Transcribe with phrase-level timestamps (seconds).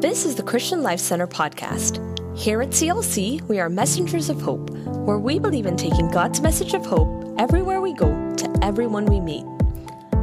[0.00, 1.98] This is the Christian Life Center podcast.
[2.38, 6.72] Here at CLC, we are messengers of hope, where we believe in taking God's message
[6.72, 8.06] of hope everywhere we go
[8.36, 9.44] to everyone we meet.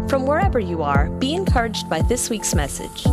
[0.10, 3.04] From wherever you are, be encouraged by this week's message.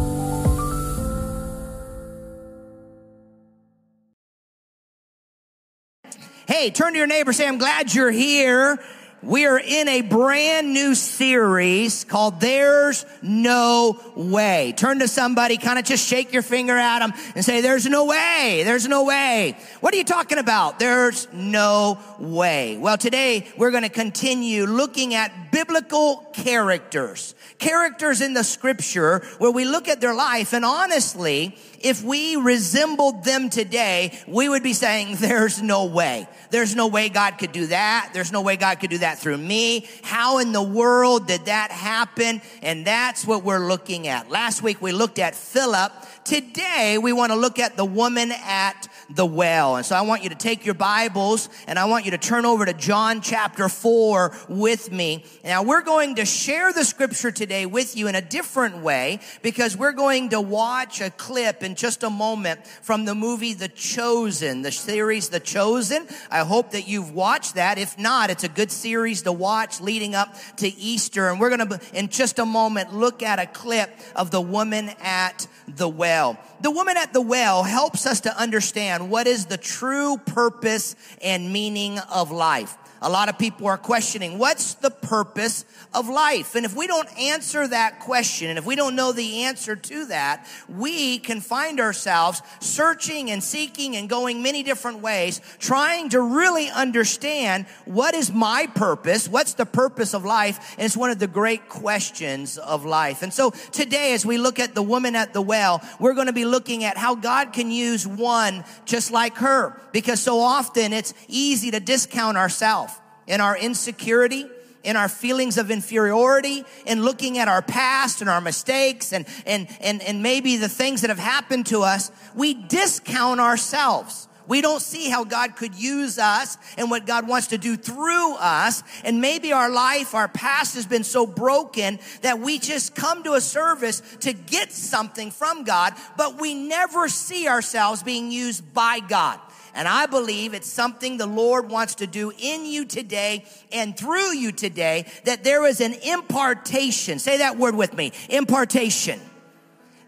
[6.47, 8.79] Hey, turn to your neighbor, say, I'm glad you're here.
[9.23, 14.75] We are in a brand new series called There's No Way.
[14.77, 18.07] Turn to somebody, kind of just shake your finger at them and say, There's no
[18.07, 18.63] way.
[18.65, 19.57] There's no way.
[19.79, 20.81] What are you talking about?
[20.81, 22.77] There's no way.
[22.79, 27.37] Well, today we're going to continue looking at biblical characters.
[27.59, 33.25] Characters in the scripture where we look at their life and honestly, if we resembled
[33.25, 36.27] them today, we would be saying, there's no way.
[36.51, 38.11] There's no way God could do that.
[38.13, 39.87] There's no way God could do that through me.
[40.03, 42.43] How in the world did that happen?
[42.63, 44.31] And that's what we're looking at.
[44.31, 45.93] Last week we looked at Philip.
[46.25, 49.75] Today we want to look at the woman at the well.
[49.77, 52.47] And so I want you to take your Bibles and I want you to turn
[52.47, 55.25] over to John chapter 4 with me.
[55.43, 59.77] Now we're going to share the scripture today with you in a different way because
[59.77, 64.63] we're going to watch a clip in just a moment from the movie The Chosen,
[64.63, 66.07] the series The Chosen.
[66.31, 67.79] I hope that you've watched that.
[67.79, 71.29] If not, it's a good series to watch leading up to Easter.
[71.29, 74.91] And we're going to, in just a moment, look at a clip of the woman
[75.01, 76.12] at the well.
[76.61, 81.53] The woman at the well helps us to understand what is the true purpose and
[81.53, 82.77] meaning of life.
[83.05, 86.55] A lot of people are questioning, what's the purpose of life?
[86.55, 90.07] And if we don't answer that question, and if we don't know the answer to
[90.07, 96.21] that, we can find ourselves searching and seeking and going many different ways, trying to
[96.21, 99.29] really understand what is my purpose?
[99.29, 100.77] What's the purpose of life?
[100.79, 103.25] And it's one of the great questions of life.
[103.25, 106.33] And so today, as we look at the woman at the well, we're going to
[106.33, 109.77] be looking at how God can use one just like her.
[109.91, 112.92] Because so often it's easy to discount ourselves
[113.33, 114.47] in our insecurity,
[114.85, 119.67] in our feelings of inferiority, in looking at our past and our mistakes and, and,
[119.81, 124.29] and, and maybe the things that have happened to us, we discount ourselves.
[124.47, 128.35] We don't see how God could use us and what God wants to do through
[128.35, 128.83] us.
[129.03, 133.33] And maybe our life, our past has been so broken that we just come to
[133.33, 139.01] a service to get something from God, but we never see ourselves being used by
[139.01, 139.41] God.
[139.75, 144.35] And I believe it's something the Lord wants to do in you today and through
[144.35, 147.19] you today, that there is an impartation.
[147.19, 148.13] Say that word with me.
[148.29, 149.21] Impartation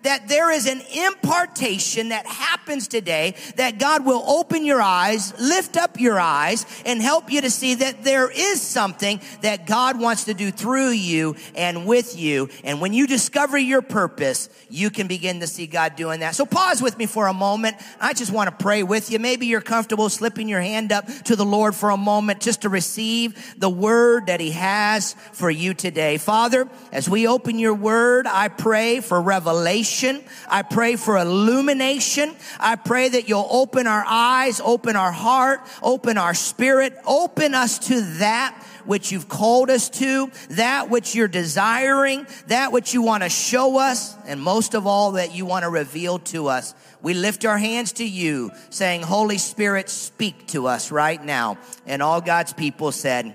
[0.04, 5.76] that there is an impartation that happens today that God will open your eyes, lift
[5.76, 10.24] up your eyes, and help you to see that there is something that God wants
[10.24, 12.48] to do through you and with you.
[12.62, 16.34] And when you discover your purpose, you can begin to see God doing that.
[16.34, 17.76] So pause with me for a moment.
[18.00, 19.18] I just want to pray with you.
[19.18, 22.68] Maybe you're comfortable slipping your hand up to the Lord for a moment just to
[22.68, 26.18] receive the word that he has for you today.
[26.18, 30.24] Father, as we open your word, I pray for revelation revelation.
[30.48, 32.34] I pray for illumination.
[32.58, 37.78] I pray that you'll open our eyes, open our heart, open our spirit, open us
[37.88, 38.54] to that
[38.84, 43.78] which you've called us to, that which you're desiring, that which you want to show
[43.78, 46.74] us, and most of all, that you want to reveal to us.
[47.00, 51.56] We lift our hands to you, saying, Holy Spirit, speak to us right now.
[51.86, 53.34] And all God's people said,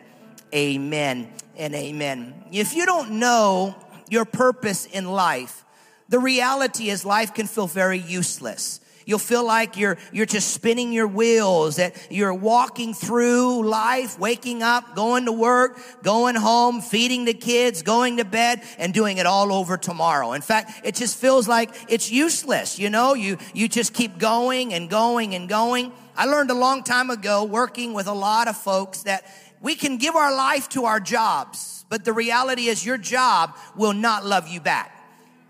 [0.53, 2.45] Amen and amen.
[2.51, 3.75] If you don't know
[4.09, 5.65] your purpose in life,
[6.09, 8.81] the reality is life can feel very useless.
[9.05, 14.61] You'll feel like you're, you're just spinning your wheels, that you're walking through life, waking
[14.61, 19.25] up, going to work, going home, feeding the kids, going to bed, and doing it
[19.25, 20.33] all over tomorrow.
[20.33, 22.77] In fact, it just feels like it's useless.
[22.77, 25.91] You know, you, you just keep going and going and going.
[26.15, 29.25] I learned a long time ago working with a lot of folks that
[29.59, 33.93] we can give our life to our jobs, but the reality is your job will
[33.93, 34.98] not love you back.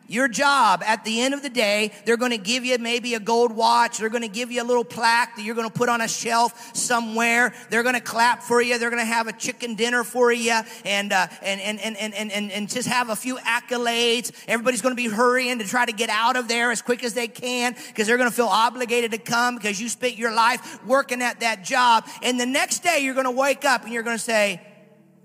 [0.09, 3.19] Your job at the end of the day, they're going to give you maybe a
[3.19, 3.99] gold watch.
[3.99, 6.07] They're going to give you a little plaque that you're going to put on a
[6.07, 7.53] shelf somewhere.
[7.69, 8.79] They're going to clap for you.
[8.79, 12.31] They're going to have a chicken dinner for you and, uh, and, and, and, and,
[12.31, 14.31] and, and just have a few accolades.
[14.47, 17.13] Everybody's going to be hurrying to try to get out of there as quick as
[17.13, 20.83] they can because they're going to feel obligated to come because you spent your life
[20.87, 22.07] working at that job.
[22.23, 24.59] And the next day you're going to wake up and you're going to say,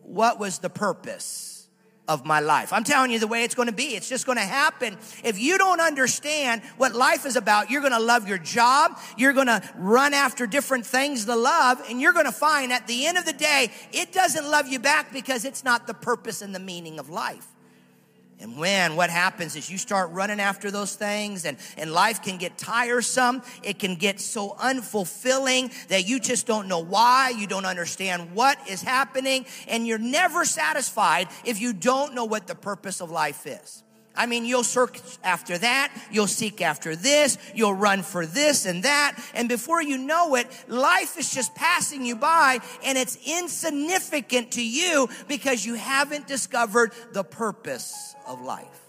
[0.03, 1.54] what was the purpose?
[2.07, 2.73] Of my life.
[2.73, 3.97] I'm telling you the way it's going to be.
[3.97, 4.99] It's just going to happen.
[5.23, 8.99] If you don't understand what life is about, you're going to love your job.
[9.17, 11.83] You're going to run after different things to love.
[11.89, 14.79] And you're going to find at the end of the day, it doesn't love you
[14.79, 17.54] back because it's not the purpose and the meaning of life.
[18.41, 22.37] And when what happens is you start running after those things and, and life can
[22.37, 23.43] get tiresome.
[23.63, 27.31] It can get so unfulfilling that you just don't know why.
[27.31, 29.47] You don't understand what is happening.
[29.69, 33.84] And you're never satisfied if you don't know what the purpose of life is.
[34.17, 38.85] I mean, you'll search after that, you'll seek after this, you'll run for this and
[38.85, 44.53] that, and before you know it, life is just passing you by and it's insignificant
[44.53, 48.81] to you because you haven't discovered the purpose of life.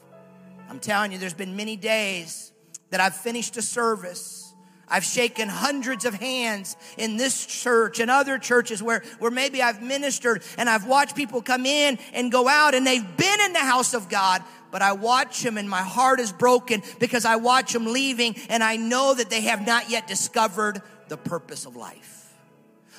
[0.69, 2.51] I'm telling you, there's been many days
[2.91, 4.53] that I've finished a service.
[4.87, 9.81] I've shaken hundreds of hands in this church and other churches where, where maybe I've
[9.81, 13.59] ministered and I've watched people come in and go out and they've been in the
[13.59, 17.73] house of God, but I watch them and my heart is broken because I watch
[17.73, 22.33] them leaving and I know that they have not yet discovered the purpose of life.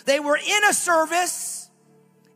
[0.05, 1.56] They were in a service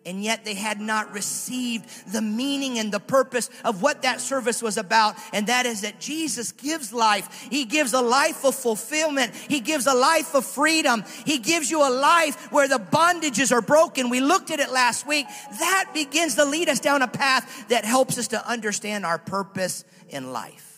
[0.07, 4.63] and yet they had not received the meaning and the purpose of what that service
[4.63, 5.15] was about.
[5.33, 7.49] And that is that Jesus gives life.
[7.51, 9.35] He gives a life of fulfillment.
[9.35, 11.05] He gives a life of freedom.
[11.27, 14.09] He gives you a life where the bondages are broken.
[14.09, 15.27] We looked at it last week.
[15.59, 19.85] That begins to lead us down a path that helps us to understand our purpose
[20.09, 20.70] in life.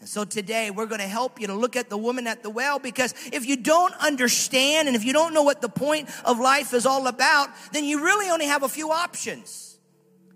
[0.00, 2.50] And so today we're going to help you to look at the woman at the
[2.50, 6.38] well because if you don't understand and if you don't know what the point of
[6.38, 9.78] life is all about, then you really only have a few options.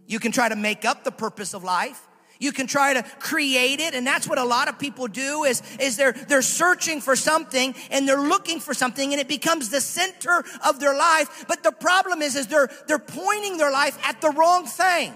[0.07, 2.09] You can try to make up the purpose of life.
[2.41, 3.95] You can try to create it.
[3.95, 7.77] And that's what a lot of people do is, is they're, they're searching for something
[7.93, 11.45] and they're looking for something and it becomes the center of their life.
[11.47, 15.15] But the problem is, is they're, they're pointing their life at the wrong thing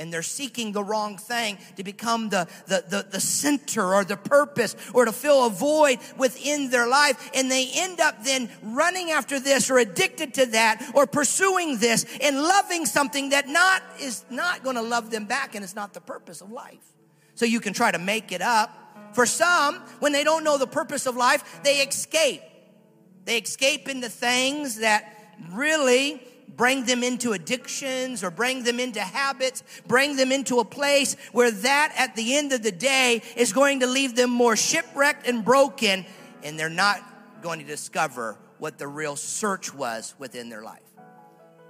[0.00, 4.16] and they're seeking the wrong thing to become the, the, the, the, center or the
[4.16, 7.30] purpose or to fill a void within their life.
[7.34, 12.06] And they end up then running after this or addicted to that or pursuing this
[12.22, 15.92] and loving something that not is not going to love them back and it's not
[15.92, 16.78] the purpose of life.
[17.34, 18.76] So you can try to make it up.
[19.12, 22.42] For some, when they don't know the purpose of life, they escape.
[23.26, 26.22] They escape into things that really
[26.56, 31.50] bring them into addictions or bring them into habits, bring them into a place where
[31.50, 35.44] that at the end of the day is going to leave them more shipwrecked and
[35.44, 36.04] broken,
[36.42, 37.00] and they're not
[37.42, 40.80] going to discover what the real search was within their life.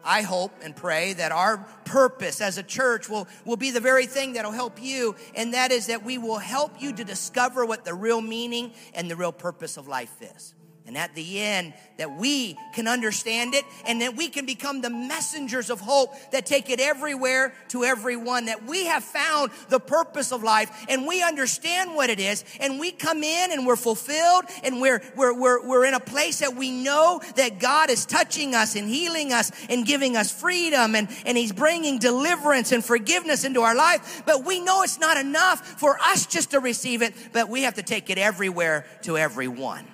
[0.02, 4.06] I hope and pray that our purpose as a church will, will be the very
[4.06, 7.84] thing that'll help you, and that is that we will help you to discover what
[7.84, 10.54] the real meaning and the real purpose of life is.
[10.86, 14.90] And at the end, that we can understand it and that we can become the
[14.90, 18.46] messengers of hope that take it everywhere to everyone.
[18.46, 22.80] That we have found the purpose of life and we understand what it is and
[22.80, 26.56] we come in and we're fulfilled and we're, we're, we're, we're in a place that
[26.56, 31.08] we know that God is touching us and healing us and giving us freedom and,
[31.26, 34.22] and He's bringing deliverance and forgiveness into our life.
[34.24, 37.74] But we know it's not enough for us just to receive it, but we have
[37.74, 39.86] to take it everywhere to everyone.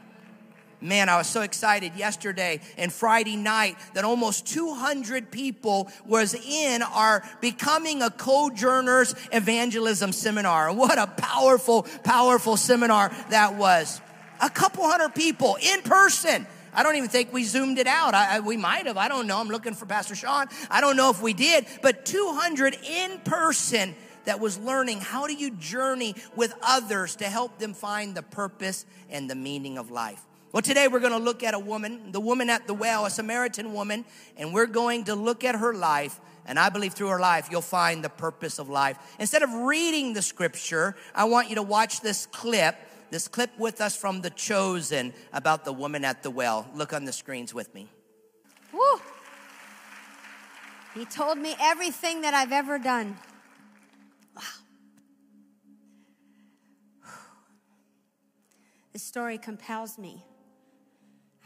[0.81, 6.83] Man, I was so excited yesterday and Friday night that almost 200 people was in
[6.83, 10.73] our Becoming a Co-Journers Evangelism Seminar.
[10.75, 14.01] What a powerful, powerful seminar that was.
[14.41, 16.47] A couple hundred people in person.
[16.75, 18.13] I don't even think we zoomed it out.
[18.13, 18.99] I, I, we might have.
[18.99, 19.41] I don't know.
[19.41, 20.47] I'm looking for Pastor Sean.
[20.71, 23.95] I don't know if we did, but 200 in person
[24.27, 28.85] that was learning how do you journey with others to help them find the purpose
[29.09, 30.21] and the meaning of life.
[30.57, 33.11] Well, today we're going to look at a woman, the woman at the well, a
[33.11, 34.07] Samaritan woman,
[34.39, 36.19] and we're going to look at her life.
[36.47, 38.97] And I believe through her life, you'll find the purpose of life.
[39.19, 42.75] Instead of reading the scripture, I want you to watch this clip,
[43.11, 46.67] this clip with us from The Chosen about the woman at the well.
[46.75, 47.91] Look on the screens with me.
[48.73, 48.81] Woo!
[50.95, 53.19] He told me everything that I've ever done.
[54.35, 54.43] Wow.
[58.95, 60.25] This story compels me.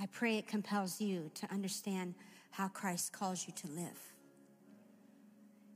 [0.01, 2.15] I pray it compels you to understand
[2.53, 4.15] how Christ calls you to live.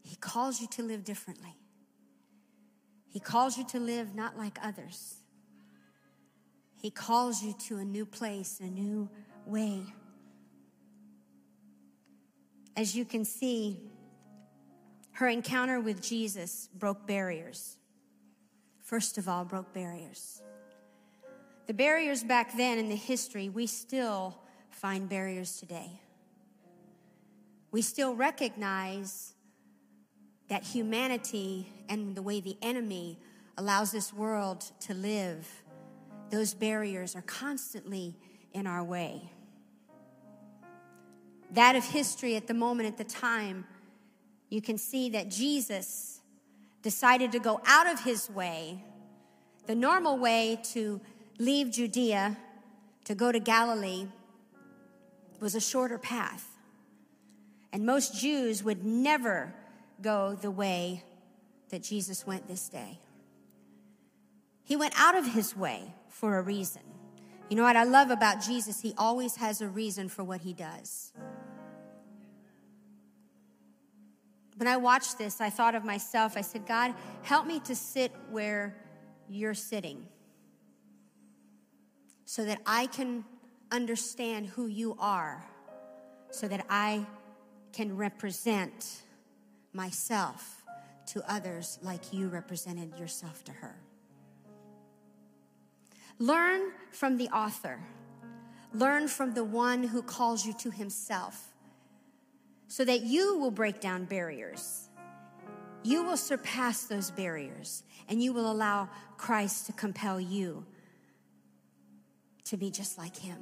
[0.03, 1.55] He calls you to live differently.
[3.09, 5.17] He calls you to live not like others.
[6.81, 9.11] He calls you to a new place, a new
[9.47, 9.83] way.
[12.77, 13.79] As you can see,
[15.13, 17.77] her encounter with Jesus broke barriers.
[18.83, 20.43] First of all, broke barriers.
[21.67, 24.39] The barriers back then in the history, we still
[24.71, 26.01] find barriers today.
[27.71, 29.35] We still recognize
[30.49, 33.19] that humanity and the way the enemy
[33.57, 35.49] allows this world to live,
[36.31, 38.17] those barriers are constantly
[38.53, 39.31] in our way.
[41.53, 43.65] That of history at the moment, at the time,
[44.51, 46.21] you can see that Jesus,
[46.83, 48.85] decided to go out of his way,
[49.67, 51.01] the normal way to
[51.39, 52.37] leave Judea
[53.05, 54.07] to go to Galilee
[55.41, 56.49] was a shorter path.
[57.73, 59.55] And most Jews would never
[60.01, 61.03] go the way
[61.71, 62.99] that Jesus went this day.
[64.63, 66.83] He went out of his way for a reason.
[67.51, 68.81] You know what I love about Jesus?
[68.81, 71.13] He always has a reason for what he does.
[74.57, 76.37] When I watched this, I thought of myself.
[76.37, 78.77] I said, God, help me to sit where
[79.29, 80.07] you're sitting
[82.25, 83.25] so that I can
[83.71, 85.45] understand who you are,
[86.31, 87.07] so that I
[87.73, 89.03] can represent
[89.73, 90.63] myself
[91.07, 93.77] to others like you represented yourself to her.
[96.19, 97.81] Learn from the author.
[98.73, 101.53] Learn from the one who calls you to himself
[102.69, 104.89] so that you will break down barriers.
[105.83, 110.65] You will surpass those barriers and you will allow Christ to compel you
[112.45, 113.39] to be just like him.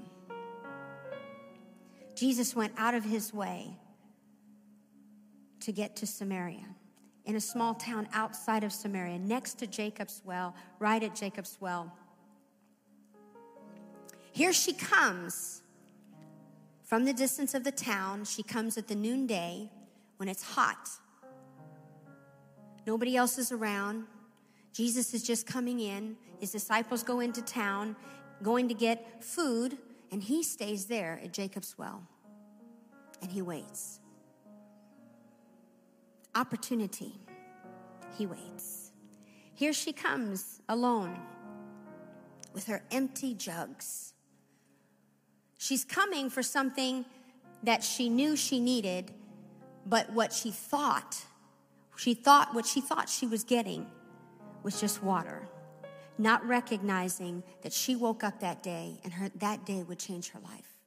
[2.15, 3.77] Jesus went out of his way
[5.61, 6.67] to get to Samaria,
[7.25, 11.93] in a small town outside of Samaria, next to Jacob's well, right at Jacob's well.
[14.33, 15.63] Here she comes
[16.85, 18.25] from the distance of the town.
[18.25, 19.71] She comes at the noonday
[20.17, 20.89] when it's hot.
[22.87, 24.05] Nobody else is around.
[24.73, 26.17] Jesus is just coming in.
[26.41, 27.95] His disciples go into town,
[28.43, 29.79] going to get food,
[30.11, 32.07] and he stays there at Jacob's well.
[33.21, 34.01] And he waits.
[36.35, 37.15] Opportunity.
[38.19, 38.91] He waits.
[39.55, 41.19] Here she comes alone
[42.53, 44.15] with her empty jugs.
[45.59, 47.05] She's coming for something
[47.63, 49.13] that she knew she needed,
[49.87, 51.23] but what she thought,
[51.97, 53.87] she thought what she thought she was getting
[54.63, 55.49] was just water,
[56.19, 60.41] not recognizing that she woke up that day and her, that day would change her
[60.41, 60.79] life.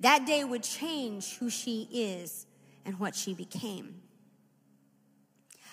[0.00, 2.46] That day would change who she is
[2.84, 4.02] and what she became.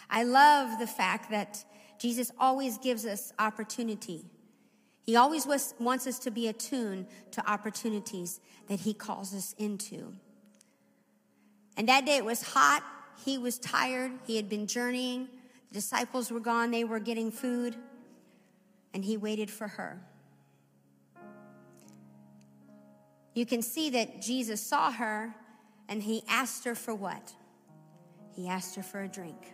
[0.09, 1.63] I love the fact that
[1.99, 4.25] Jesus always gives us opportunity
[5.07, 10.13] he always was, wants us to be attuned to opportunities that He calls us into.
[11.77, 12.83] And that day it was hot.
[13.23, 14.11] He was tired.
[14.27, 15.29] He had been journeying.
[15.69, 16.71] The disciples were gone.
[16.71, 17.77] They were getting food.
[18.97, 20.01] And He waited for her.
[23.35, 25.35] You can see that Jesus saw her
[25.87, 27.31] and He asked her for what?
[28.31, 29.53] He asked her for a drink.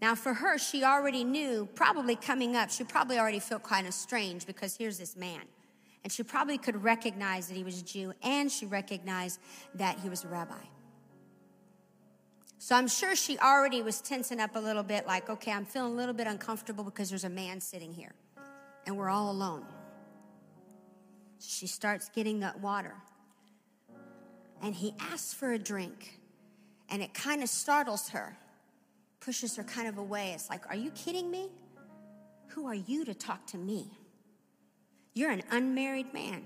[0.00, 3.92] Now, for her, she already knew, probably coming up, she probably already felt kind of
[3.92, 5.42] strange because here's this man.
[6.04, 9.40] And she probably could recognize that he was a Jew and she recognized
[9.74, 10.64] that he was a rabbi.
[12.58, 15.92] So I'm sure she already was tensing up a little bit, like, okay, I'm feeling
[15.92, 18.12] a little bit uncomfortable because there's a man sitting here
[18.86, 19.64] and we're all alone.
[21.40, 22.94] She starts getting that water.
[24.60, 26.18] And he asks for a drink,
[26.88, 28.36] and it kind of startles her
[29.20, 30.32] pushes her kind of away.
[30.34, 31.50] It's like, Are you kidding me?
[32.48, 33.90] Who are you to talk to me?
[35.14, 36.44] You're an unmarried man.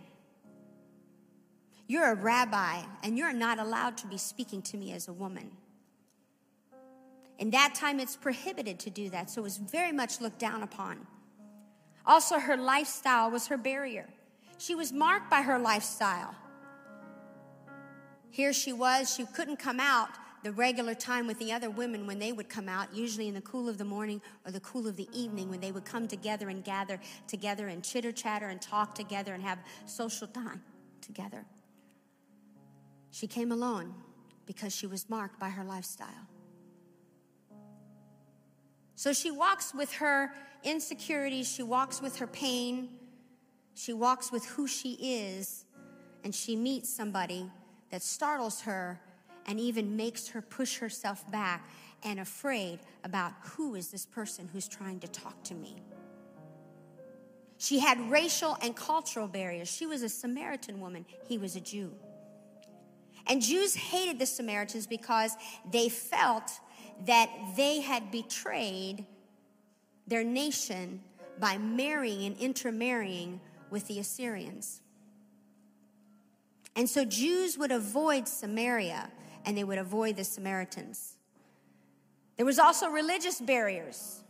[1.87, 5.51] You're a rabbi, and you're not allowed to be speaking to me as a woman.
[7.43, 10.63] In that time, it's prohibited to do that, so it was very much looked down
[10.63, 11.09] upon.
[12.07, 14.09] Also, her lifestyle was her barrier.
[14.59, 16.37] She was marked by her lifestyle.
[18.31, 20.11] Here she was, she couldn't come out
[20.45, 23.41] the regular time with the other women when they would come out, usually in the
[23.41, 26.49] cool of the morning or the cool of the evening, when they would come together
[26.49, 30.63] and gather together and chitter chatter and talk together and have social time
[31.01, 31.45] together.
[33.11, 33.95] She came alone
[34.47, 36.29] because she was marked by her lifestyle.
[39.03, 40.33] So she walks with her
[40.63, 42.89] insecurities, she walks with her pain,
[43.75, 45.65] she walks with who she is,
[46.23, 47.51] and she meets somebody
[47.91, 49.01] that startles her
[49.47, 51.69] and even makes her push herself back
[52.05, 55.75] and afraid about who is this person who's trying to talk to me.
[57.59, 59.69] She had racial and cultural barriers.
[59.69, 61.93] She was a Samaritan woman, he was a Jew.
[63.27, 65.33] And Jews hated the Samaritans because
[65.73, 66.53] they felt
[67.07, 69.07] that they had betrayed
[70.07, 71.01] their nation
[71.39, 74.81] by marrying and intermarrying with the Assyrians.
[76.77, 79.11] And so Jews would avoid Samaria
[79.45, 81.17] and they would avoid the Samaritans.
[82.37, 84.23] There was also religious barriers.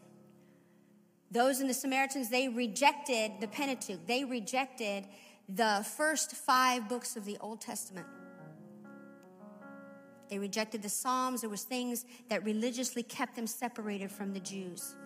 [1.31, 4.07] Those in the Samaritans, they rejected the Pentateuch.
[4.07, 5.07] They rejected
[5.49, 8.07] the first five books of the Old Testament.
[10.33, 11.43] They rejected the Psalms.
[11.43, 14.97] There was things that religiously kept them separated from the Jews.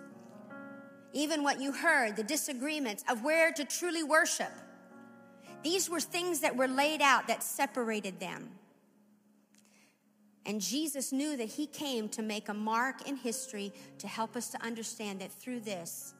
[1.12, 4.52] Even what you heard, the disagreements of where to truly worship.
[5.64, 8.50] These were things that were laid out that separated them.
[10.46, 14.48] And Jesus knew that he came to make a mark in history to help us
[14.50, 16.14] to understand that through this,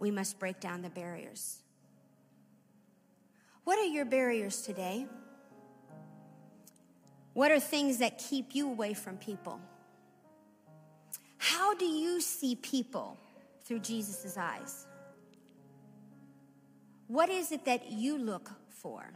[0.00, 1.60] we must break down the barriers.
[3.64, 5.06] What are your barriers today?
[7.40, 9.58] What are things that keep you away from people?
[11.38, 13.16] How do you see people
[13.64, 14.86] through Jesus' eyes?
[17.06, 19.10] What is it that you look for?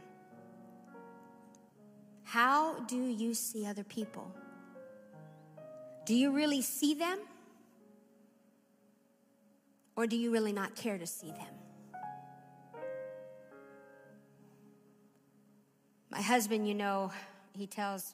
[2.23, 4.33] How do you see other people?
[6.07, 7.19] Do you really see them?
[9.95, 11.53] Or do you really not care to see them?
[16.09, 17.11] My husband, you know,
[17.55, 18.13] he tells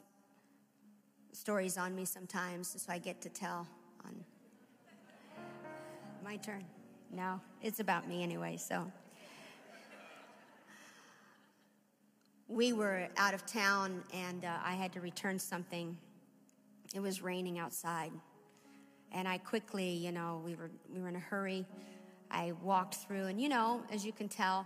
[1.34, 3.68] stories on me sometimes, so I get to tell
[4.06, 4.24] on
[6.24, 6.64] my turn.
[7.12, 8.92] No, it's about me anyway, so.
[12.48, 15.98] We were out of town and uh, I had to return something
[16.94, 18.12] it was raining outside.
[19.14, 21.66] And I quickly, you know, we were, we were in a hurry.
[22.30, 24.66] I walked through, and you know, as you can tell,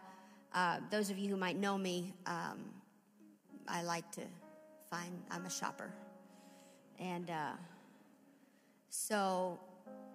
[0.53, 2.60] uh, those of you who might know me, um,
[3.67, 4.22] I like to
[4.89, 5.92] find, I'm a shopper.
[7.00, 7.51] And uh,
[8.89, 9.60] so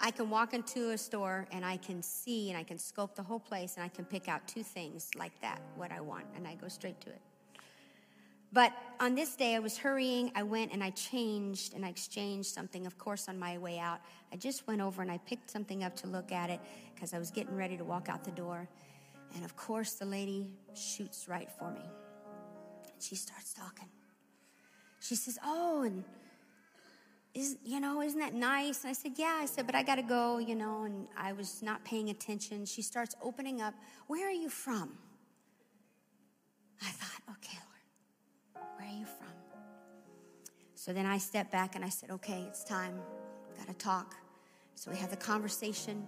[0.01, 3.23] I can walk into a store and I can see and I can scope the
[3.23, 6.47] whole place and I can pick out two things like that, what I want, and
[6.47, 7.21] I go straight to it.
[8.53, 10.33] But on this day, I was hurrying.
[10.35, 14.01] I went and I changed and I exchanged something, of course, on my way out.
[14.33, 16.61] I just went over and I picked something up to look at it
[16.95, 18.69] because I was getting ready to walk out the door.
[19.37, 21.85] And of course, the lady shoots right for me.
[22.93, 23.89] And she starts talking.
[25.01, 26.05] She says, Oh, and
[27.33, 28.83] is, you know, isn't that nice?
[28.83, 29.39] And I said, Yeah.
[29.41, 32.65] I said, But I got to go, you know, and I was not paying attention.
[32.67, 33.75] She starts opening up,
[34.07, 34.97] Where are you from?
[36.83, 37.59] I thought, Okay,
[38.55, 39.27] Lord, where are you from?
[40.81, 42.95] So then I stepped back and I said, okay, it's time.
[43.59, 44.15] Got to talk.
[44.77, 46.07] So we have the conversation.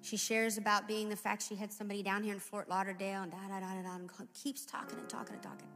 [0.00, 3.30] She shares about being the fact she had somebody down here in Fort Lauderdale and
[3.30, 5.66] da da da da da, and keeps talking and talking and talking.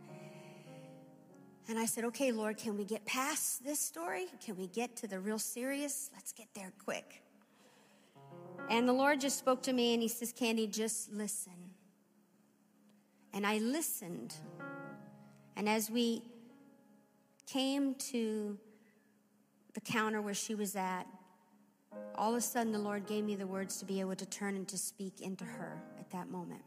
[1.68, 4.26] And I said, okay, Lord, can we get past this story?
[4.44, 6.10] Can we get to the real serious?
[6.14, 7.22] Let's get there quick.
[8.70, 11.52] And the Lord just spoke to me and He says, Candy, just listen.
[13.32, 14.34] And I listened
[15.56, 16.22] and as we
[17.46, 18.58] came to
[19.74, 21.04] the counter where she was at,
[22.16, 24.56] all of a sudden the Lord gave me the words to be able to turn
[24.56, 26.62] and to speak into her at that moment.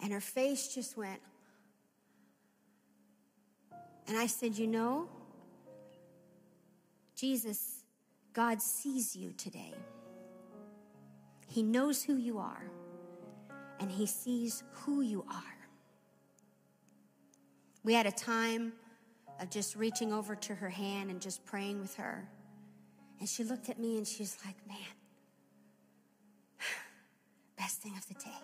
[0.00, 1.20] And her face just went.
[4.08, 5.08] And I said, You know,
[7.14, 7.84] Jesus,
[8.32, 9.74] God sees you today.
[11.46, 12.64] He knows who you are,
[13.78, 15.52] and He sees who you are.
[17.84, 18.72] We had a time
[19.40, 22.28] of just reaching over to her hand and just praying with her.
[23.18, 24.76] And she looked at me and she's like, man,
[27.58, 28.38] best thing of the day.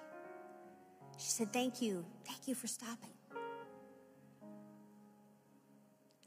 [1.18, 2.04] She said, thank you.
[2.24, 3.17] Thank you for stopping.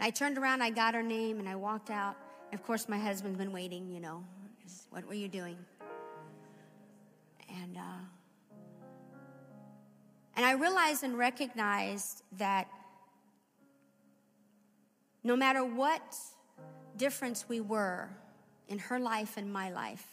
[0.04, 2.18] I turned around, I got her name, and I walked out.
[2.52, 4.24] Of course, my husband's been waiting, you know.
[4.90, 5.58] What were you doing?
[7.48, 8.04] And, uh,
[10.36, 12.68] and I realized and recognized that
[15.24, 16.16] no matter what
[16.98, 18.10] difference we were
[18.70, 20.08] in her life and my life,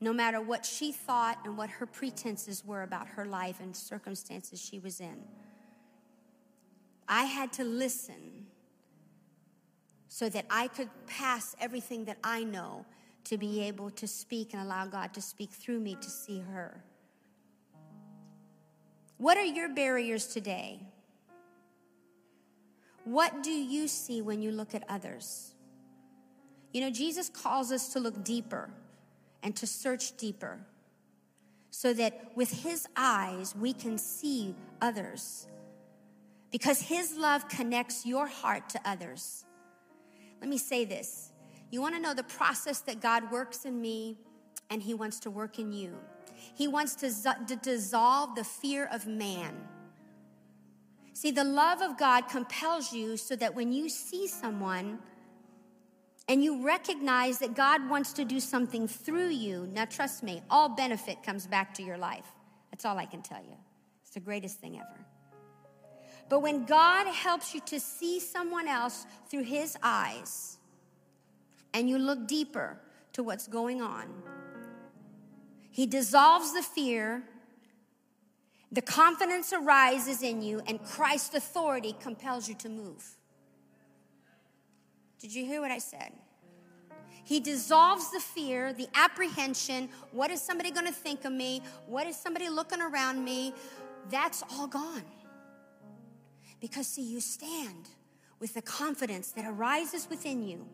[0.00, 4.60] no matter what she thought and what her pretenses were about her life and circumstances
[4.60, 5.24] she was in,
[7.08, 8.35] I had to listen
[10.16, 12.86] so that I could pass everything that I know
[13.24, 16.82] to be able to speak and allow God to speak through me to see her.
[19.18, 20.80] What are your barriers today?
[23.04, 25.54] What do you see when you look at others?
[26.72, 28.70] You know, Jesus calls us to look deeper
[29.42, 30.60] and to search deeper
[31.70, 35.46] so that with his eyes we can see others.
[36.50, 39.45] Because his love connects your heart to others.
[40.40, 41.32] Let me say this.
[41.70, 44.18] You want to know the process that God works in me
[44.70, 45.96] and he wants to work in you.
[46.54, 47.10] He wants to,
[47.46, 49.54] to dissolve the fear of man
[51.16, 54.98] See, the love of God compels you so that when you see someone
[56.28, 60.68] and you recognize that God wants to do something through you, now trust me, all
[60.68, 62.26] benefit comes back to your life.
[62.70, 63.56] That's all I can tell you.
[64.02, 65.06] It's the greatest thing ever.
[66.28, 70.58] But when God helps you to see someone else through his eyes,
[71.72, 72.78] and you look deeper
[73.12, 74.06] to what's going on,
[75.70, 77.22] he dissolves the fear,
[78.72, 83.04] the confidence arises in you, and Christ's authority compels you to move.
[85.20, 86.12] Did you hear what I said?
[87.24, 89.88] He dissolves the fear, the apprehension.
[90.12, 91.60] What is somebody going to think of me?
[91.86, 93.52] What is somebody looking around me?
[94.10, 95.02] That's all gone.
[96.60, 97.88] Because, see, you stand
[98.40, 100.66] with the confidence that arises within you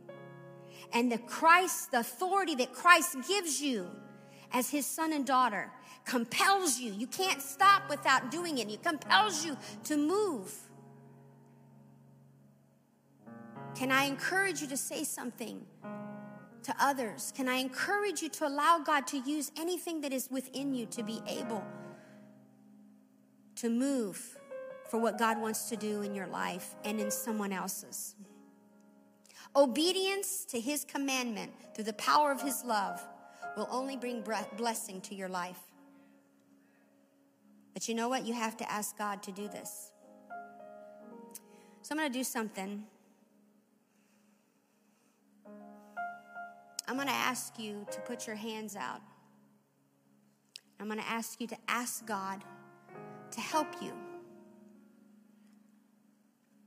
[0.92, 3.88] and the Christ, the authority that Christ gives you
[4.52, 5.70] as his son and daughter
[6.04, 6.92] compels you.
[6.92, 8.70] You can't stop without doing it.
[8.70, 10.54] It compels you to move.
[13.74, 15.64] Can I encourage you to say something
[16.64, 17.32] to others?
[17.34, 21.02] Can I encourage you to allow God to use anything that is within you to
[21.02, 21.64] be able
[23.56, 24.36] to move
[24.92, 28.14] for what God wants to do in your life and in someone else's?
[29.56, 33.02] Obedience to his commandment through the power of his love
[33.56, 34.22] will only bring
[34.58, 35.60] blessing to your life.
[37.72, 38.26] But you know what?
[38.26, 39.92] You have to ask God to do this.
[41.80, 42.84] So I'm going to do something.
[46.86, 49.00] I'm going to ask you to put your hands out.
[50.78, 52.44] I'm going to ask you to ask God
[53.30, 53.94] to help you,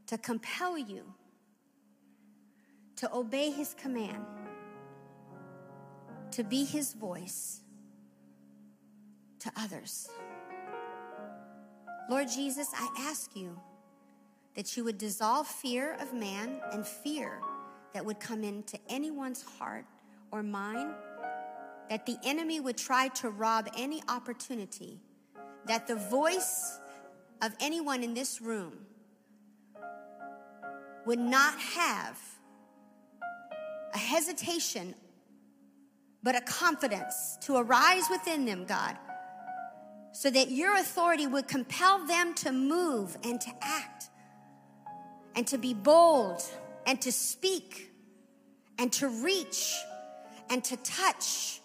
[0.07, 1.03] to compel you
[2.97, 4.25] to obey His command,
[6.31, 7.61] to be His voice
[9.39, 10.09] to others.
[12.09, 13.59] Lord Jesus, I ask you
[14.55, 17.41] that you would dissolve fear of man and fear
[17.93, 19.85] that would come into anyone's heart
[20.31, 20.93] or mind,
[21.89, 24.99] that the enemy would try to rob any opportunity,
[25.65, 26.79] that the voice
[27.41, 28.73] of anyone in this room
[31.05, 32.19] would not have
[33.93, 34.95] a hesitation,
[36.23, 38.97] but a confidence to arise within them, God,
[40.11, 44.09] so that your authority would compel them to move and to act
[45.35, 46.41] and to be bold
[46.85, 47.91] and to speak
[48.77, 49.73] and to reach
[50.49, 51.61] and to touch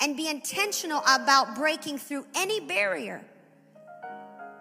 [0.00, 3.24] and be intentional about breaking through any barrier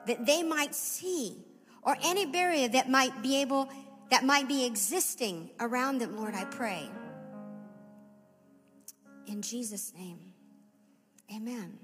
[0.07, 1.37] that they might see
[1.83, 3.69] or any barrier that might be able
[4.09, 6.89] that might be existing around them, Lord, I pray.
[9.27, 10.19] In Jesus' name,
[11.33, 11.79] amen.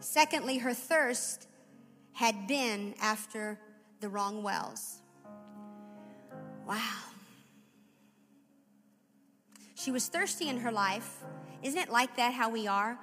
[0.00, 1.48] Secondly, her thirst
[2.12, 3.58] had been after
[4.00, 5.00] the wrong wells.
[6.66, 6.78] Wow.
[9.74, 11.24] She was thirsty in her life.
[11.62, 12.98] Isn't it like that how we are?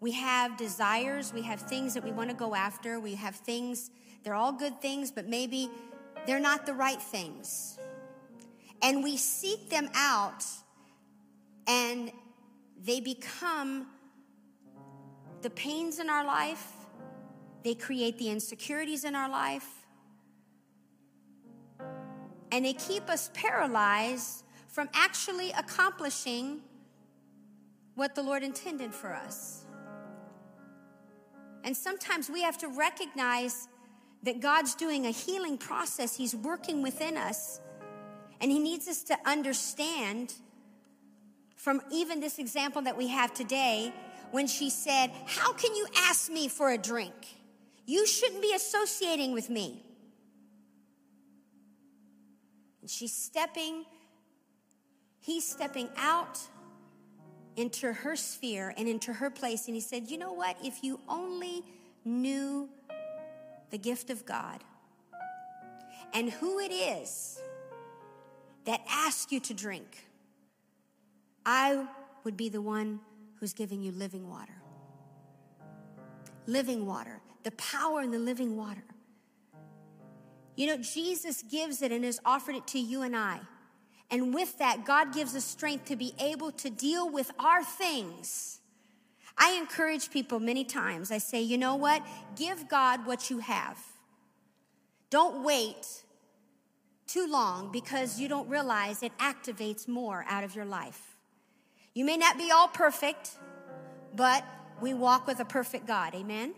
[0.00, 3.90] We have desires, we have things that we want to go after, we have things,
[4.22, 5.68] they're all good things, but maybe
[6.28, 7.78] they're not the right things.
[8.82, 10.44] And we seek them out
[11.66, 12.12] and
[12.84, 13.86] they become
[15.40, 16.70] the pains in our life,
[17.64, 19.86] they create the insecurities in our life,
[22.52, 26.60] and they keep us paralyzed from actually accomplishing
[27.94, 29.64] what the Lord intended for us.
[31.64, 33.66] And sometimes we have to recognize
[34.22, 37.60] that God's doing a healing process, He's working within us.
[38.40, 40.34] And He needs us to understand
[41.56, 43.92] from even this example that we have today
[44.30, 47.14] when she said, How can you ask me for a drink?
[47.86, 49.82] You shouldn't be associating with me.
[52.80, 53.84] And she's stepping,
[55.20, 56.38] he's stepping out
[57.56, 59.66] into her sphere and into her place.
[59.66, 60.56] And he said, You know what?
[60.62, 61.64] If you only
[62.04, 62.68] knew
[63.70, 64.62] the gift of God,
[66.12, 67.40] and who it is
[68.64, 70.06] that asks you to drink,
[71.44, 71.86] I
[72.24, 73.00] would be the one
[73.36, 74.52] who's giving you living water.
[76.46, 78.84] Living water, the power in the living water.
[80.56, 83.40] You know, Jesus gives it and has offered it to you and I.
[84.10, 88.57] And with that, God gives us strength to be able to deal with our things
[89.38, 91.10] I encourage people many times.
[91.10, 92.04] I say, you know what?
[92.36, 93.78] Give God what you have.
[95.10, 95.86] Don't wait
[97.06, 101.16] too long because you don't realize it activates more out of your life.
[101.94, 103.30] You may not be all perfect,
[104.14, 104.44] but
[104.80, 106.14] we walk with a perfect God.
[106.14, 106.54] Amen?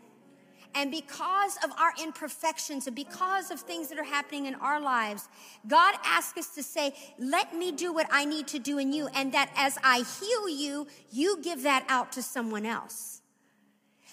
[0.74, 5.28] And because of our imperfections and because of things that are happening in our lives,
[5.66, 9.08] God asks us to say, let me do what I need to do in you.
[9.14, 13.20] And that as I heal you, you give that out to someone else.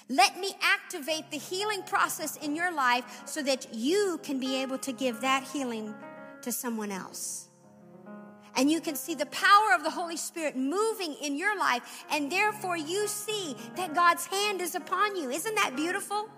[0.10, 4.78] Let me activate the healing process in your life so that you can be able
[4.80, 5.94] to give that healing
[6.42, 7.50] to someone else.
[8.56, 12.32] And you can see the power of the Holy Spirit moving in your life, and
[12.32, 15.30] therefore you see that God's hand is upon you.
[15.30, 16.30] Isn't that beautiful?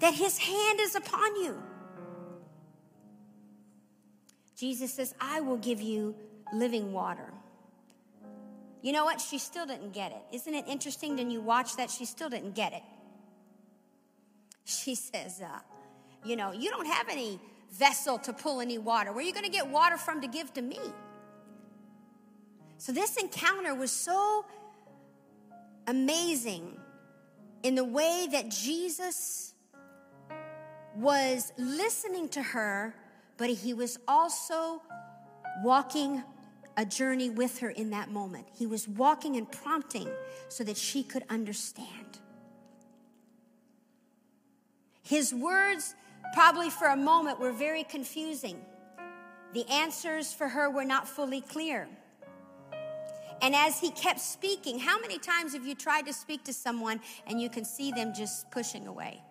[0.00, 1.62] That His hand is upon you.
[4.56, 6.14] Jesus says, I will give you
[6.52, 7.32] living water.
[8.82, 9.20] You know what?
[9.20, 10.36] She still didn't get it.
[10.36, 11.90] Isn't it interesting when you watch that?
[11.90, 12.82] She still didn't get it.
[14.64, 15.60] She says, uh,
[16.24, 17.40] You know, you don't have any
[17.72, 19.12] vessel to pull any water.
[19.12, 20.78] Where are you going to get water from to give to me?
[22.78, 24.44] So, this encounter was so
[25.86, 26.78] amazing
[27.62, 29.54] in the way that Jesus
[31.00, 32.94] was listening to her,
[33.36, 34.82] but he was also
[35.62, 36.22] walking
[36.76, 38.46] a journey with her in that moment.
[38.56, 40.08] He was walking and prompting
[40.48, 42.18] so that she could understand.
[45.02, 45.94] His words,
[46.32, 48.60] probably for a moment, were very confusing.
[49.52, 51.88] The answers for her were not fully clear.
[53.42, 57.00] And as he kept speaking, how many times have you tried to speak to someone
[57.26, 59.22] and you can see them just pushing away?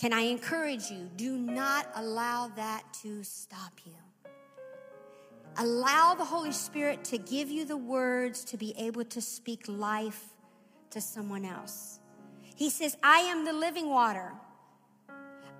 [0.00, 1.10] Can I encourage you?
[1.16, 3.92] Do not allow that to stop you.
[5.58, 10.24] Allow the Holy Spirit to give you the words to be able to speak life
[10.88, 12.00] to someone else.
[12.56, 14.32] He says, I am the living water.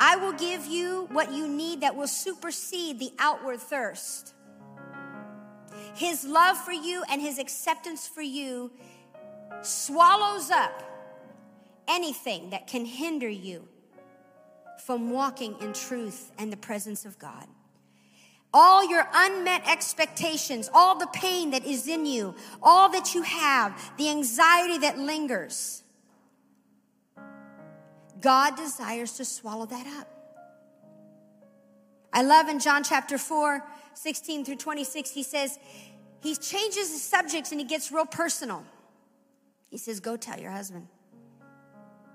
[0.00, 4.32] I will give you what you need that will supersede the outward thirst.
[5.94, 8.72] His love for you and his acceptance for you
[9.60, 10.82] swallows up
[11.86, 13.68] anything that can hinder you
[14.80, 17.46] from walking in truth and the presence of God
[18.52, 23.92] all your unmet expectations, all the pain that is in you, all that you have,
[23.96, 25.84] the anxiety that lingers.
[28.20, 30.08] God desires to swallow that up.
[32.12, 33.64] I love in John chapter 4,
[33.94, 35.58] 16 through 26, he says,
[36.20, 38.64] he changes the subjects and he gets real personal.
[39.70, 40.88] He says, Go tell your husband.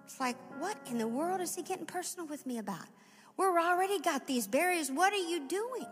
[0.05, 2.85] It's like, what in the world is he getting personal with me about?
[3.37, 4.91] We're already got these barriers.
[4.91, 5.87] What are you doing?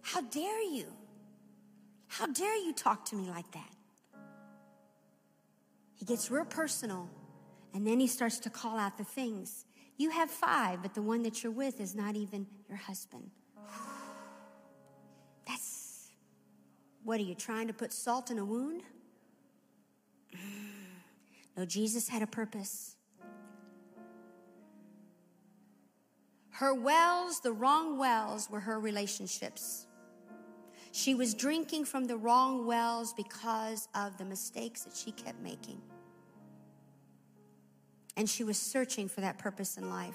[0.00, 0.86] How dare you?
[2.08, 3.70] How dare you talk to me like that?
[5.94, 7.10] He gets real personal
[7.74, 9.66] and then he starts to call out the things.
[9.98, 13.30] You have five, but the one that you're with is not even your husband.
[15.46, 16.10] That's
[17.02, 18.82] what are you trying to put salt in a wound?
[21.56, 22.96] No, Jesus had a purpose.
[26.50, 29.86] Her wells, the wrong wells, were her relationships.
[30.92, 35.80] She was drinking from the wrong wells because of the mistakes that she kept making.
[38.16, 40.14] And she was searching for that purpose in life.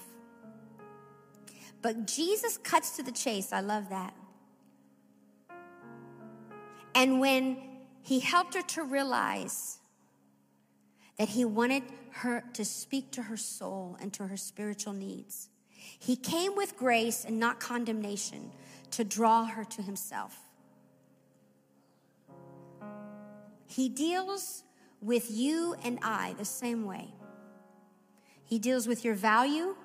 [1.82, 3.52] But Jesus cuts to the chase.
[3.52, 4.14] I love that.
[6.94, 7.58] And when
[8.02, 9.79] he helped her to realize
[11.20, 15.50] that he wanted her to speak to her soul and to her spiritual needs,
[15.98, 18.50] he came with grace and not condemnation
[18.90, 20.34] to draw her to himself.
[23.66, 24.64] He deals
[25.02, 27.12] with you and I the same way.
[28.42, 29.76] He deals with your value.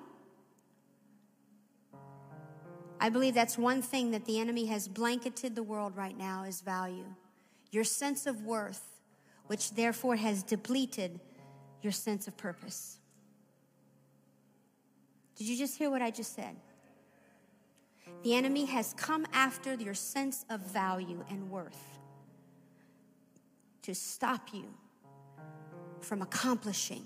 [2.98, 6.62] I believe that's one thing that the enemy has blanketed the world right now is
[6.62, 7.14] value.
[7.72, 8.95] Your sense of worth,
[9.46, 11.20] which therefore has depleted
[11.82, 12.98] your sense of purpose.
[15.36, 16.56] Did you just hear what I just said?
[18.22, 21.98] The enemy has come after your sense of value and worth
[23.82, 24.64] to stop you
[26.00, 27.04] from accomplishing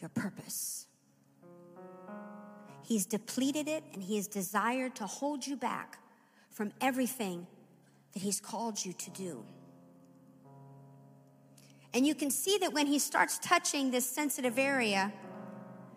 [0.00, 0.86] your purpose.
[2.82, 5.98] He's depleted it and he has desired to hold you back
[6.50, 7.46] from everything
[8.12, 9.44] that he's called you to do.
[11.94, 15.12] And you can see that when he starts touching this sensitive area,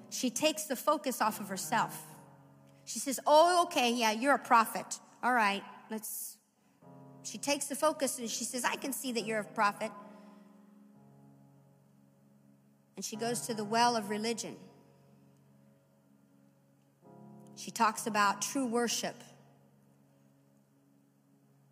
[0.09, 2.05] she takes the focus off of herself.
[2.85, 4.99] She says, Oh, okay, yeah, you're a prophet.
[5.21, 6.37] All right, let's.
[7.23, 9.91] She takes the focus and she says, I can see that you're a prophet
[12.97, 14.57] and she goes to the well of religion.
[17.55, 19.15] She talks about true worship.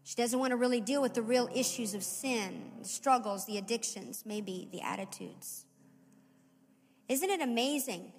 [0.05, 3.57] She doesn't want to really deal with the real issues of sin, the struggles, the
[3.57, 5.65] addictions, maybe the attitudes.
[7.09, 8.13] Isn't it amazing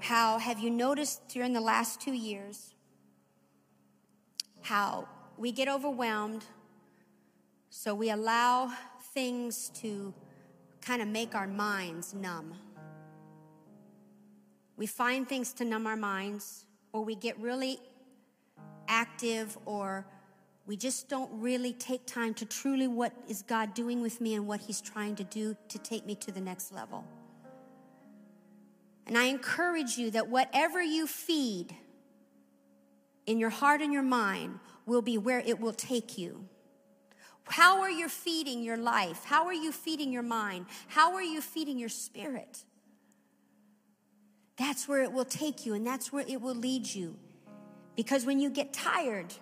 [0.00, 2.74] how, have you noticed during the last two years,
[4.60, 6.44] how we get overwhelmed,
[7.70, 8.70] so we allow
[9.14, 10.12] things to
[10.82, 12.52] kind of make our minds numb.
[14.76, 17.80] We find things to numb our minds, or we get really
[18.88, 20.06] active, or
[20.66, 24.46] we just don't really take time to truly what is God doing with me and
[24.46, 27.04] what He's trying to do to take me to the next level.
[29.06, 31.74] And I encourage you that whatever you feed
[33.26, 36.44] in your heart and your mind will be where it will take you.
[37.48, 39.24] How are you feeding your life?
[39.24, 40.66] How are you feeding your mind?
[40.88, 42.64] How are you feeding your spirit?
[44.58, 47.16] That's where it will take you and that's where it will lead you.
[47.98, 49.34] Because when you get tired,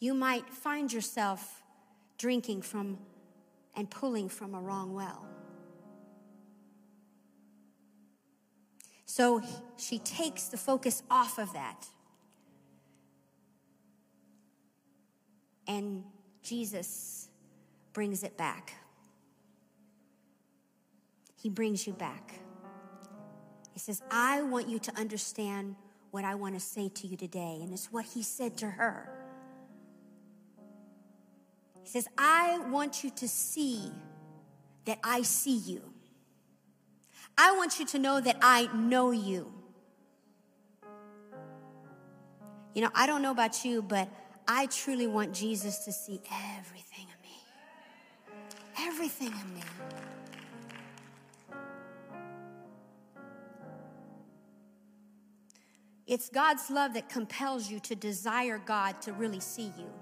[0.00, 1.62] you might find yourself
[2.18, 2.98] drinking from
[3.76, 5.24] and pulling from a wrong well.
[9.04, 9.40] So
[9.76, 11.86] she takes the focus off of that.
[15.68, 16.02] And
[16.42, 17.28] Jesus
[17.92, 18.74] brings it back.
[21.36, 22.40] He brings you back.
[23.70, 25.76] He says, I want you to understand
[26.12, 27.58] what I want to say to you today.
[27.62, 29.08] And it's what he said to her.
[31.82, 33.90] He says, I want you to see
[34.84, 35.82] that I see you.
[37.36, 39.52] I want you to know that I know you.
[42.74, 44.08] You know, I don't know about you, but
[44.46, 46.20] I truly want Jesus to see
[46.58, 47.36] everything in me.
[48.78, 49.62] Everything in me.
[56.12, 60.01] It's God's love that compels you to desire God to really see you.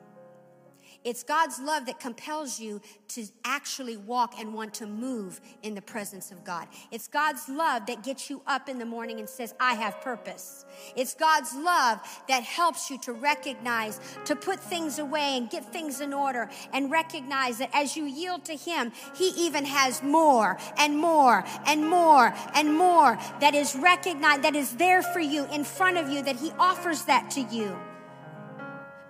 [1.02, 5.80] It's God's love that compels you to actually walk and want to move in the
[5.80, 6.68] presence of God.
[6.90, 10.66] It's God's love that gets you up in the morning and says, I have purpose.
[10.96, 16.02] It's God's love that helps you to recognize, to put things away and get things
[16.02, 20.98] in order and recognize that as you yield to Him, He even has more and
[20.98, 25.96] more and more and more that is recognized, that is there for you in front
[25.96, 27.74] of you, that He offers that to you.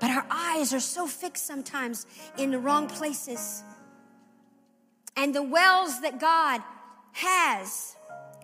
[0.01, 2.07] But our eyes are so fixed sometimes
[2.39, 3.63] in the wrong places.
[5.17, 6.63] And the wells that God
[7.13, 7.97] has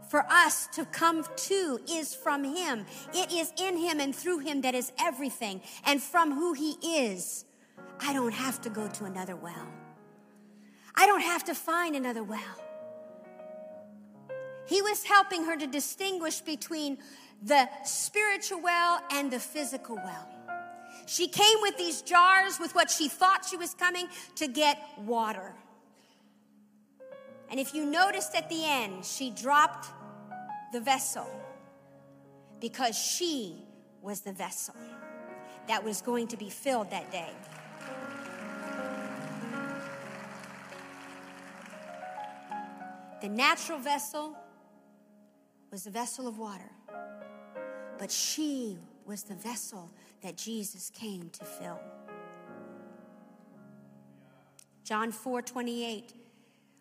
[0.08, 2.86] for us to come to is from Him.
[3.14, 5.62] It is in Him and through Him that is everything.
[5.84, 7.44] And from who He is,
[8.00, 9.66] I don't have to go to another well.
[10.94, 12.40] I don't have to find another well.
[14.66, 16.98] He was helping her to distinguish between
[17.42, 20.28] the spiritual well and the physical well.
[21.06, 25.54] She came with these jars with what she thought she was coming to get water.
[27.48, 29.88] And if you noticed at the end, she dropped
[30.72, 31.28] the vessel
[32.60, 33.56] because she
[34.02, 34.74] was the vessel
[35.68, 37.30] that was going to be filled that day.
[43.20, 44.36] The natural vessel
[45.70, 46.70] was the vessel of water,
[47.98, 49.90] but she was the vessel
[50.22, 51.80] that Jesus came to fill.
[54.84, 56.12] John 4 28.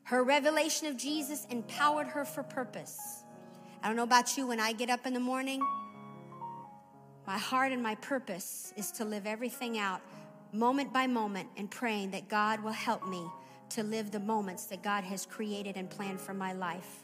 [0.03, 3.23] Her revelation of Jesus empowered her for purpose.
[3.81, 5.61] I don't know about you, when I get up in the morning,
[7.25, 10.01] my heart and my purpose is to live everything out
[10.51, 13.25] moment by moment and praying that God will help me
[13.69, 17.03] to live the moments that God has created and planned for my life.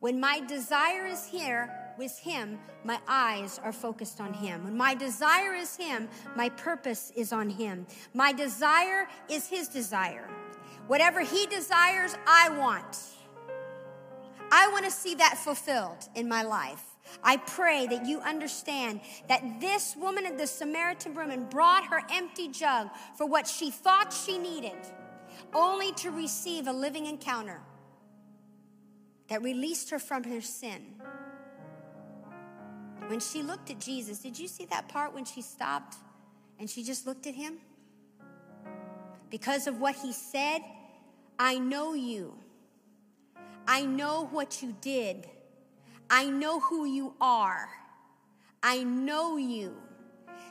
[0.00, 4.64] When my desire is here with Him, my eyes are focused on Him.
[4.64, 7.86] When my desire is Him, my purpose is on Him.
[8.14, 10.28] My desire is His desire.
[10.86, 12.98] Whatever He desires, I want.
[14.50, 16.82] I want to see that fulfilled in my life.
[17.22, 22.88] I pray that you understand that this woman the Samaritan woman brought her empty jug
[23.16, 24.76] for what she thought she needed,
[25.54, 27.60] only to receive a living encounter
[29.28, 30.96] that released her from her sin.
[33.08, 35.96] When she looked at Jesus, did you see that part when she stopped
[36.58, 37.58] and she just looked at him?
[39.30, 40.60] Because of what he said,
[41.38, 42.34] I know you.
[43.68, 45.26] I know what you did.
[46.10, 47.68] I know who you are.
[48.62, 49.76] I know you.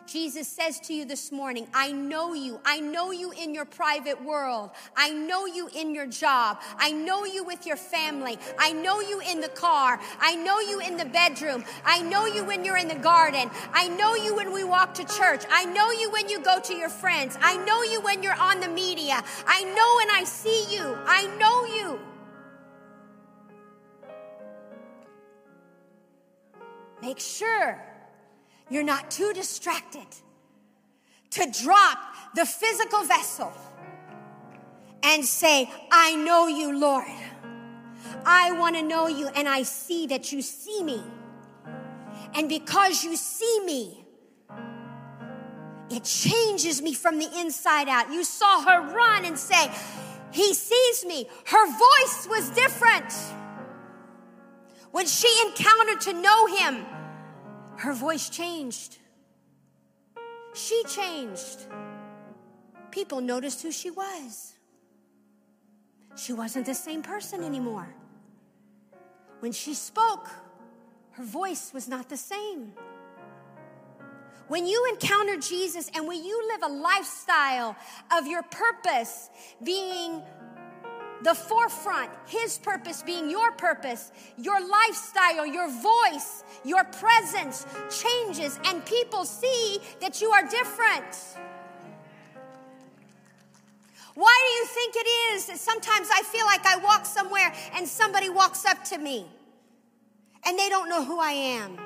[0.07, 2.59] Jesus says to you this morning, I know you.
[2.63, 4.69] I know you in your private world.
[4.95, 6.61] I know you in your job.
[6.77, 8.37] I know you with your family.
[8.59, 9.99] I know you in the car.
[10.19, 11.65] I know you in the bedroom.
[11.83, 13.49] I know you when you're in the garden.
[13.73, 15.43] I know you when we walk to church.
[15.49, 17.37] I know you when you go to your friends.
[17.41, 19.23] I know you when you're on the media.
[19.47, 20.95] I know and I see you.
[21.07, 21.99] I know you.
[27.01, 27.94] Make sure
[28.69, 30.07] you're not too distracted
[31.31, 31.97] to drop
[32.35, 33.53] the physical vessel
[35.03, 37.05] and say, I know you, Lord.
[38.25, 41.01] I want to know you, and I see that you see me.
[42.33, 44.05] And because you see me,
[45.89, 48.11] it changes me from the inside out.
[48.11, 49.69] You saw her run and say,
[50.31, 51.27] He sees me.
[51.45, 53.13] Her voice was different.
[54.91, 56.85] When she encountered to know Him,
[57.77, 58.97] her voice changed.
[60.53, 61.67] She changed.
[62.91, 64.53] People noticed who she was.
[66.15, 67.93] She wasn't the same person anymore.
[69.39, 70.29] When she spoke,
[71.11, 72.73] her voice was not the same.
[74.47, 77.75] When you encounter Jesus and when you live a lifestyle
[78.15, 79.29] of your purpose
[79.63, 80.21] being
[81.23, 88.85] the forefront, His purpose being your purpose, your lifestyle, your voice, your presence changes, and
[88.85, 91.37] people see that you are different.
[94.15, 97.85] Why do you think it is that sometimes I feel like I walk somewhere and
[97.85, 99.25] somebody walks up to me
[100.45, 101.77] and they don't know who I am?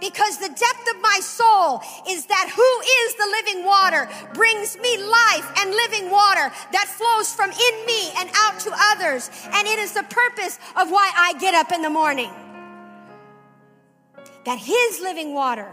[0.00, 4.96] Because the depth of my soul is that who is the living water brings me
[4.98, 9.30] life and living water that flows from in me and out to others.
[9.52, 12.30] And it is the purpose of why I get up in the morning.
[14.44, 15.70] That his living water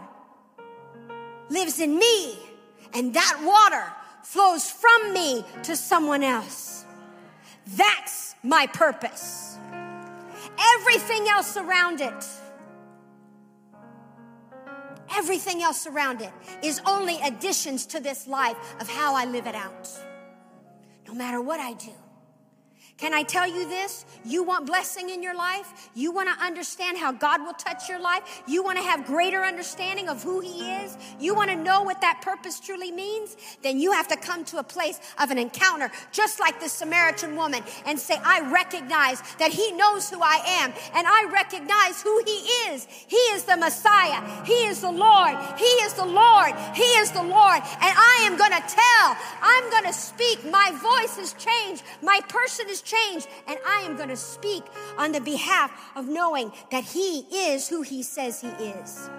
[1.49, 2.38] lives in me
[2.93, 3.93] and that water
[4.24, 6.86] flows from me to someone else.
[7.76, 9.58] That's my purpose.
[10.76, 12.26] Everything else around it
[15.18, 16.32] Everything else around it
[16.63, 19.89] is only additions to this life of how I live it out.
[21.07, 21.93] No matter what I do.
[22.98, 24.06] Can I tell you this?
[24.26, 25.89] You want blessing in your life?
[25.93, 28.41] You want to understand how God will touch your life?
[28.48, 30.98] You want to have greater understanding of who He is?
[31.20, 33.38] You want to know what that purpose truly means?
[33.62, 37.36] Then you have to come to a place of an encounter, just like the Samaritan
[37.36, 42.24] woman, and say, I recognize that He knows who I am, and I recognize who
[42.26, 42.38] He
[42.72, 42.88] is.
[42.89, 44.43] He is the Messiah.
[44.43, 45.38] He is the Lord.
[45.60, 46.52] He is the Lord.
[46.74, 47.62] He is the Lord.
[47.62, 49.18] And I am going to tell.
[49.43, 50.43] I'm going to speak.
[50.50, 51.84] My voice has changed.
[52.02, 54.64] My person is changed, and I am going to speak
[54.98, 59.10] on the behalf of knowing that He is who He says He is.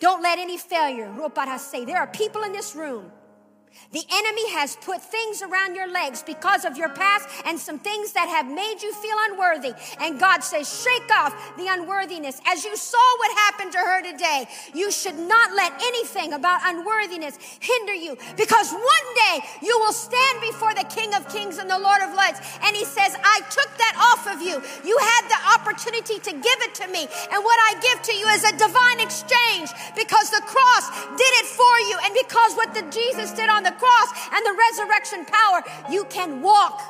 [0.00, 1.12] Don't let any failure,
[1.70, 3.12] say, there are people in this room
[3.92, 8.12] the enemy has put things around your legs because of your past and some things
[8.12, 9.72] that have made you feel unworthy.
[10.00, 12.40] And God says, shake off the unworthiness.
[12.46, 17.38] As you saw what happened to her today, you should not let anything about unworthiness
[17.60, 21.78] hinder you because one day you will stand before the King of Kings and the
[21.78, 22.40] Lord of Lords.
[22.64, 24.62] And he says, I took that off of you.
[24.88, 27.04] You had the opportunity to give it to me.
[27.04, 31.46] And what I give to you is a divine exchange because the cross did it
[31.46, 31.96] for you.
[32.04, 36.42] And because what the Jesus did on the cross and the resurrection power, you can
[36.42, 36.80] walk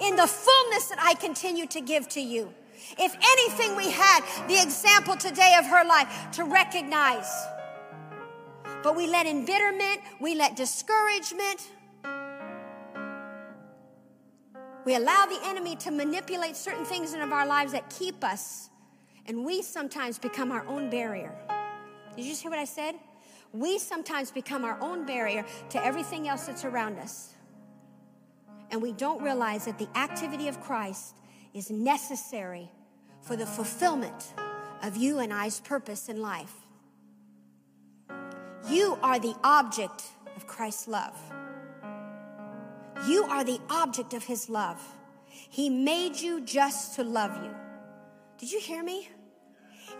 [0.00, 2.52] in the fullness that I continue to give to you.
[2.98, 7.30] If anything, we had the example today of her life to recognize.
[8.82, 11.70] But we let embitterment, we let discouragement,
[14.84, 18.68] we allow the enemy to manipulate certain things in our lives that keep us,
[19.26, 21.34] and we sometimes become our own barrier.
[22.14, 22.94] Did you just hear what I said?
[23.54, 27.34] We sometimes become our own barrier to everything else that's around us.
[28.70, 31.14] And we don't realize that the activity of Christ
[31.54, 32.68] is necessary
[33.22, 34.34] for the fulfillment
[34.82, 36.52] of you and I's purpose in life.
[38.68, 40.02] You are the object
[40.36, 41.16] of Christ's love.
[43.06, 44.82] You are the object of his love.
[45.28, 47.54] He made you just to love you.
[48.38, 49.08] Did you hear me?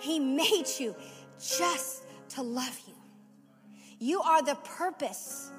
[0.00, 0.96] He made you
[1.38, 2.93] just to love you.
[4.04, 5.50] You are the purpose.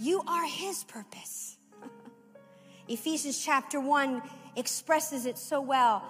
[0.00, 1.58] You are His purpose.
[2.88, 4.22] Ephesians chapter 1
[4.56, 6.02] expresses it so well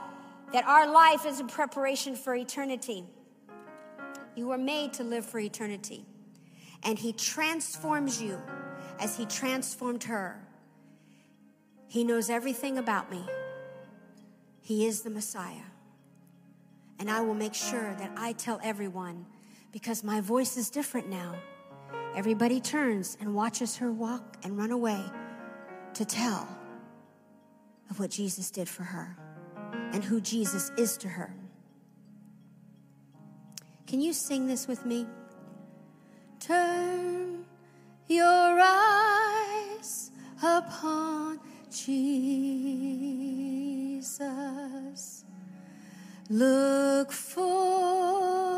[0.53, 3.03] that our life is a preparation for eternity.
[4.37, 6.07] You were made to live for eternity.
[6.85, 8.41] And He transforms you
[9.01, 10.47] as He transformed her.
[11.89, 13.25] He knows everything about me.
[14.61, 15.71] He is the Messiah.
[17.01, 19.27] And I will make sure that I tell everyone
[19.75, 21.35] because my voice is different now.
[22.14, 25.03] Everybody turns and watches her walk and run away
[25.95, 26.47] to tell
[27.91, 29.16] of what Jesus did for her
[29.93, 31.35] and who Jesus is to her.
[33.89, 35.09] Can you sing this with me?
[36.39, 37.45] Turn
[38.07, 42.05] your eyes upon Jesus.
[46.31, 48.53] Look for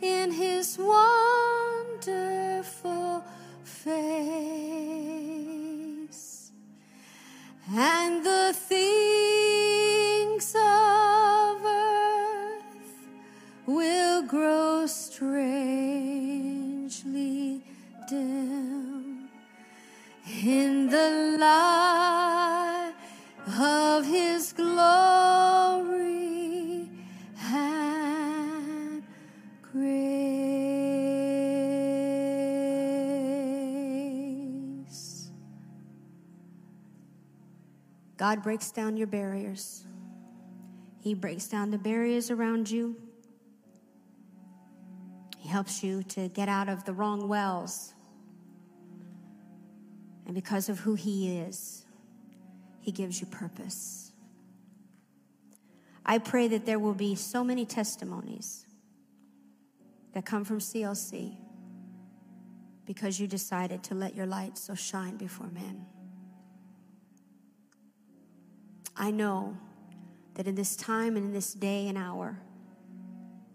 [0.00, 0.94] in his wonderful
[3.64, 3.98] face.
[7.70, 12.62] And the things of earth
[13.66, 15.52] will grow strangely
[18.08, 19.28] dim
[20.42, 21.77] in the light.
[38.28, 39.86] God breaks down your barriers.
[41.00, 42.94] He breaks down the barriers around you.
[45.38, 47.94] He helps you to get out of the wrong wells.
[50.26, 51.86] And because of who He is,
[52.80, 54.12] He gives you purpose.
[56.04, 58.66] I pray that there will be so many testimonies
[60.12, 61.34] that come from CLC
[62.84, 65.86] because you decided to let your light so shine before men.
[68.98, 69.56] I know
[70.34, 72.38] that in this time and in this day and hour,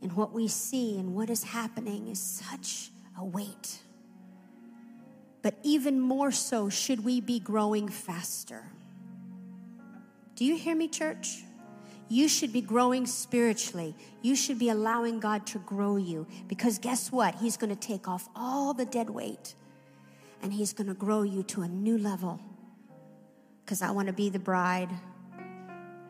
[0.01, 3.79] and what we see and what is happening is such a weight.
[5.41, 8.63] But even more so, should we be growing faster?
[10.35, 11.43] Do you hear me, church?
[12.09, 13.95] You should be growing spiritually.
[14.21, 17.35] You should be allowing God to grow you because guess what?
[17.35, 19.55] He's going to take off all the dead weight
[20.41, 22.39] and He's going to grow you to a new level.
[23.63, 24.89] Because I want to be the bride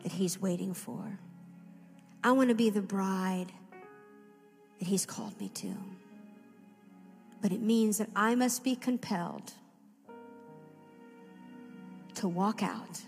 [0.04, 1.18] that He's waiting for.
[2.22, 3.52] I want to be the bride
[4.78, 5.74] that He's called me to.
[7.42, 9.52] But it means that I must be compelled
[12.14, 13.02] to walk out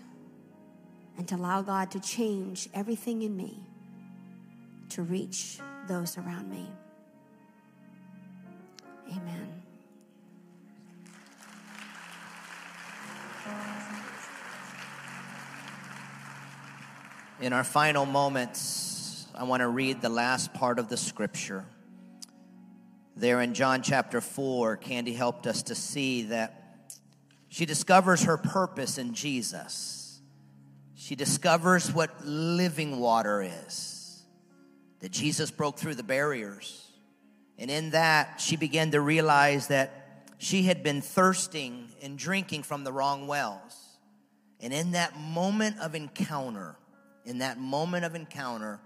[1.17, 3.57] and to allow God to change everything in me
[4.89, 6.67] to reach those around me.
[9.09, 9.63] Amen.
[17.39, 21.65] In our final moments, I want to read the last part of the scripture.
[23.15, 26.95] There in John chapter 4, Candy helped us to see that
[27.47, 30.19] she discovers her purpose in Jesus.
[30.95, 34.23] She discovers what living water is,
[35.01, 36.91] that Jesus broke through the barriers.
[37.59, 42.83] And in that, she began to realize that she had been thirsting and drinking from
[42.83, 43.99] the wrong wells.
[44.59, 46.77] And in that moment of encounter,
[47.27, 48.79] in that moment of encounter,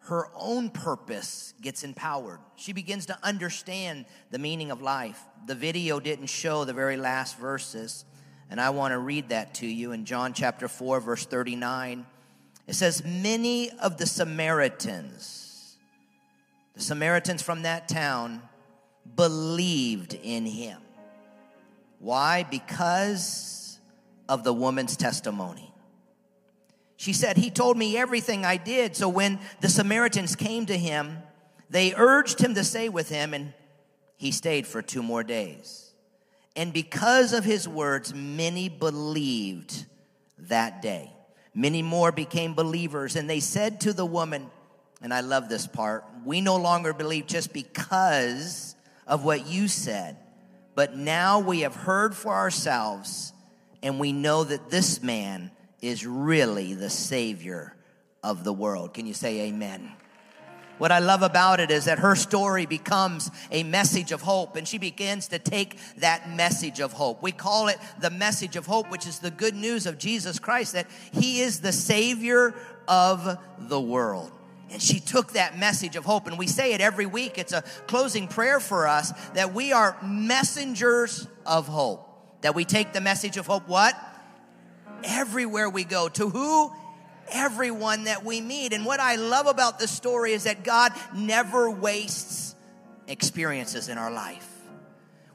[0.00, 2.40] her own purpose gets empowered.
[2.56, 5.20] She begins to understand the meaning of life.
[5.46, 8.06] The video didn't show the very last verses,
[8.50, 12.06] and I want to read that to you in John chapter 4, verse 39.
[12.66, 15.76] It says, Many of the Samaritans,
[16.74, 18.40] the Samaritans from that town,
[19.16, 20.80] believed in him.
[21.98, 22.42] Why?
[22.50, 23.78] Because
[24.30, 25.74] of the woman's testimony.
[26.96, 28.96] She said, He told me everything I did.
[28.96, 31.18] So when the Samaritans came to him,
[31.68, 33.52] they urged him to stay with him, and
[34.16, 35.92] he stayed for two more days.
[36.54, 39.84] And because of his words, many believed
[40.38, 41.12] that day.
[41.54, 44.50] Many more became believers, and they said to the woman,
[45.02, 48.74] and I love this part, we no longer believe just because
[49.06, 50.16] of what you said,
[50.74, 53.32] but now we have heard for ourselves,
[53.82, 55.50] and we know that this man
[55.80, 57.74] is really the Savior
[58.22, 58.94] of the world.
[58.94, 59.92] Can you say amen?
[60.78, 64.68] What I love about it is that her story becomes a message of hope and
[64.68, 67.22] she begins to take that message of hope.
[67.22, 70.74] We call it the message of hope, which is the good news of Jesus Christ
[70.74, 72.54] that he is the savior
[72.86, 74.30] of the world.
[74.70, 77.38] And she took that message of hope and we say it every week.
[77.38, 82.02] It's a closing prayer for us that we are messengers of hope.
[82.42, 83.94] That we take the message of hope what?
[85.04, 86.08] Everywhere we go.
[86.08, 86.72] To who?
[87.30, 88.72] Everyone that we meet.
[88.72, 92.54] And what I love about this story is that God never wastes
[93.08, 94.52] experiences in our life.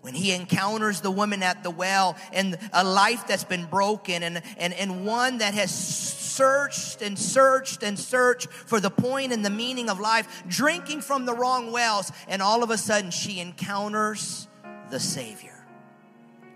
[0.02, 4.42] When he encounters the woman at the well and a life that's been broken and,
[4.58, 9.52] and, and one that has searched and searched and searched for the point and the
[9.52, 14.48] meaning of life, drinking from the wrong wells, and all of a sudden she encounters
[14.90, 15.61] the Savior.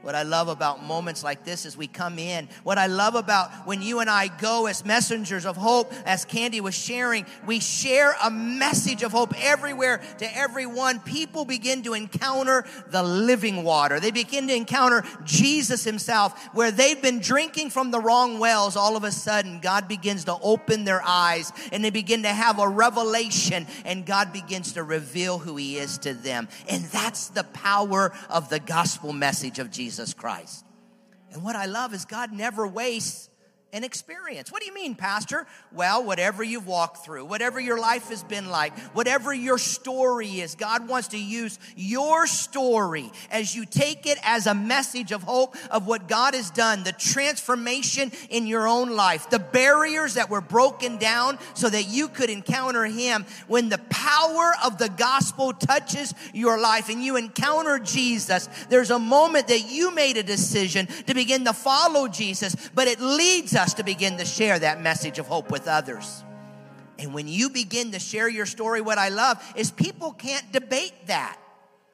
[0.05, 2.47] What I love about moments like this is we come in.
[2.61, 6.61] What I love about when you and I go as messengers of hope, as Candy
[6.61, 10.99] was sharing, we share a message of hope everywhere to everyone.
[10.99, 13.99] People begin to encounter the living water.
[13.99, 16.39] They begin to encounter Jesus himself.
[16.53, 20.37] Where they've been drinking from the wrong wells, all of a sudden God begins to
[20.39, 25.39] open their eyes and they begin to have a revelation and God begins to reveal
[25.39, 26.47] who he is to them.
[26.69, 29.94] And that's the power of the gospel message of Jesus.
[29.95, 30.65] Jesus Christ.
[31.31, 33.29] And what I love is God never wastes
[33.83, 34.51] experience.
[34.51, 35.47] What do you mean, Pastor?
[35.71, 40.55] Well, whatever you've walked through, whatever your life has been like, whatever your story is,
[40.55, 45.55] God wants to use your story as you take it as a message of hope
[45.71, 50.41] of what God has done, the transformation in your own life, the barriers that were
[50.41, 53.25] broken down so that you could encounter Him.
[53.47, 58.99] When the power of the gospel touches your life and you encounter Jesus, there's a
[58.99, 63.64] moment that you made a decision to begin to follow Jesus, but it leads us
[63.65, 66.23] us to begin to share that message of hope with others.
[66.99, 70.93] And when you begin to share your story, what I love is people can't debate
[71.07, 71.37] that.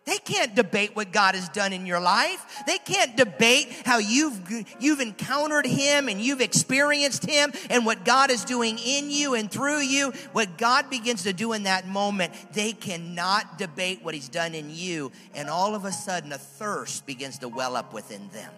[0.03, 2.63] They can't debate what God has done in your life.
[2.67, 8.32] They can't debate how you've, you've encountered Him and you've experienced Him and what God
[8.32, 10.11] is doing in you and through you.
[10.34, 14.69] What God begins to do in that moment, they cannot debate what He's done in
[14.72, 15.11] you.
[15.34, 18.51] And all of a sudden, a thirst begins to well up within them.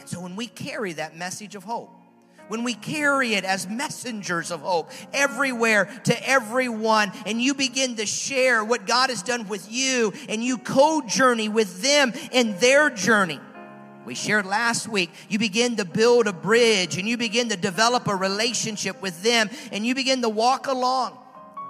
[0.00, 1.90] And so when we carry that message of hope,
[2.48, 8.06] when we carry it as messengers of hope everywhere to everyone, and you begin to
[8.06, 12.90] share what God has done with you, and you co journey with them in their
[12.90, 13.38] journey.
[14.04, 18.08] We shared last week, you begin to build a bridge and you begin to develop
[18.08, 21.16] a relationship with them, and you begin to walk along.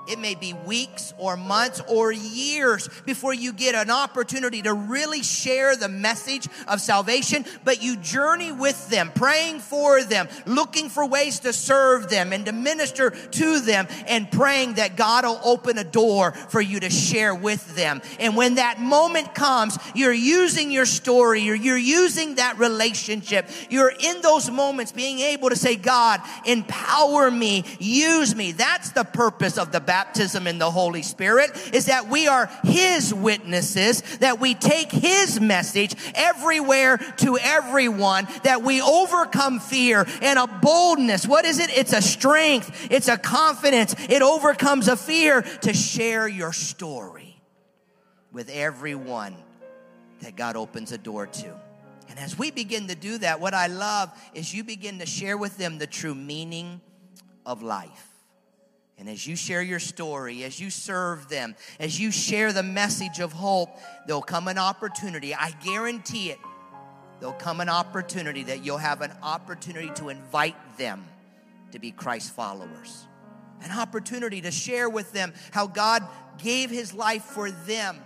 [0.09, 5.23] It may be weeks or months or years before you get an opportunity to really
[5.23, 11.07] share the message of salvation, but you journey with them, praying for them, looking for
[11.07, 15.79] ways to serve them and to minister to them, and praying that God will open
[15.79, 18.03] a door for you to share with them.
[18.19, 23.93] And when that moment comes, you're using your story, you're, you're using that relationship, you're
[23.97, 28.53] in those moments being able to say, God, empower me, use me.
[28.53, 33.13] That's the purpose of the baptism in the Holy Spirit is that we are His
[33.13, 40.47] witnesses, that we take His message everywhere to everyone, that we overcome fear and a
[40.47, 41.27] boldness.
[41.27, 41.77] What is it?
[41.77, 42.87] It's a strength.
[42.89, 43.97] It's a confidence.
[44.09, 47.43] It overcomes a fear to share your story
[48.31, 49.35] with everyone
[50.21, 51.53] that God opens a door to.
[52.09, 55.37] And as we begin to do that, what I love is you begin to share
[55.37, 56.81] with them the true meaning
[57.45, 58.10] of life.
[59.01, 63.19] And as you share your story, as you serve them, as you share the message
[63.19, 65.35] of hope, there'll come an opportunity.
[65.35, 66.39] I guarantee it.
[67.19, 71.09] There'll come an opportunity that you'll have an opportunity to invite them
[71.73, 73.07] to be Christ followers.
[73.63, 77.99] An opportunity to share with them how God gave his life for them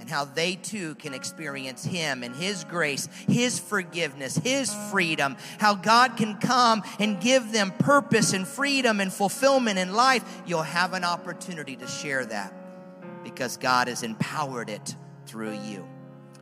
[0.00, 5.74] and how they too can experience Him and His grace, His forgiveness, His freedom, how
[5.74, 10.92] God can come and give them purpose and freedom and fulfillment in life, you'll have
[10.92, 12.52] an opportunity to share that
[13.22, 14.94] because God has empowered it
[15.26, 15.86] through you.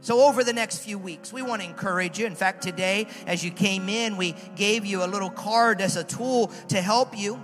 [0.02, 2.24] So, over the next few weeks, we want to encourage you.
[2.24, 6.04] In fact, today, as you came in, we gave you a little card as a
[6.04, 7.38] tool to help you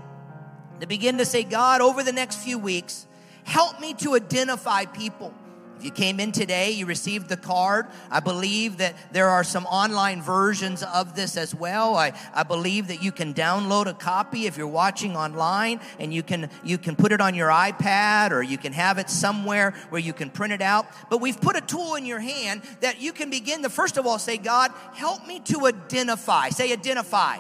[0.80, 3.06] to begin to say, God, over the next few weeks,
[3.44, 5.34] help me to identify people
[5.78, 7.86] if you came in today, you received the card.
[8.10, 11.96] I believe that there are some online versions of this as well.
[11.96, 16.22] I, I believe that you can download a copy if you're watching online and you
[16.22, 20.00] can, you can put it on your iPad or you can have it somewhere where
[20.00, 20.86] you can print it out.
[21.10, 24.06] But we've put a tool in your hand that you can begin to, first of
[24.06, 26.48] all, say, God, help me to identify.
[26.48, 27.38] Say, identify.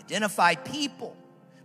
[0.00, 1.16] Identify people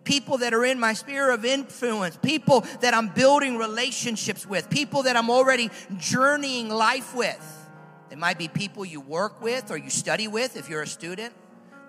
[0.08, 5.04] people that are in my sphere of influence, people that I'm building relationships with, people
[5.04, 7.68] that I'm already journeying life with.
[8.10, 11.34] They might be people you work with or you study with if you're a student.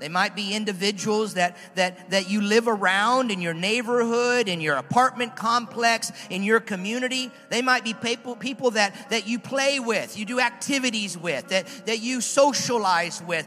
[0.01, 4.77] They might be individuals that, that, that you live around in your neighborhood, in your
[4.77, 7.31] apartment complex, in your community.
[7.51, 11.69] They might be people, people that, that you play with, you do activities with, that,
[11.87, 13.47] that you socialize with.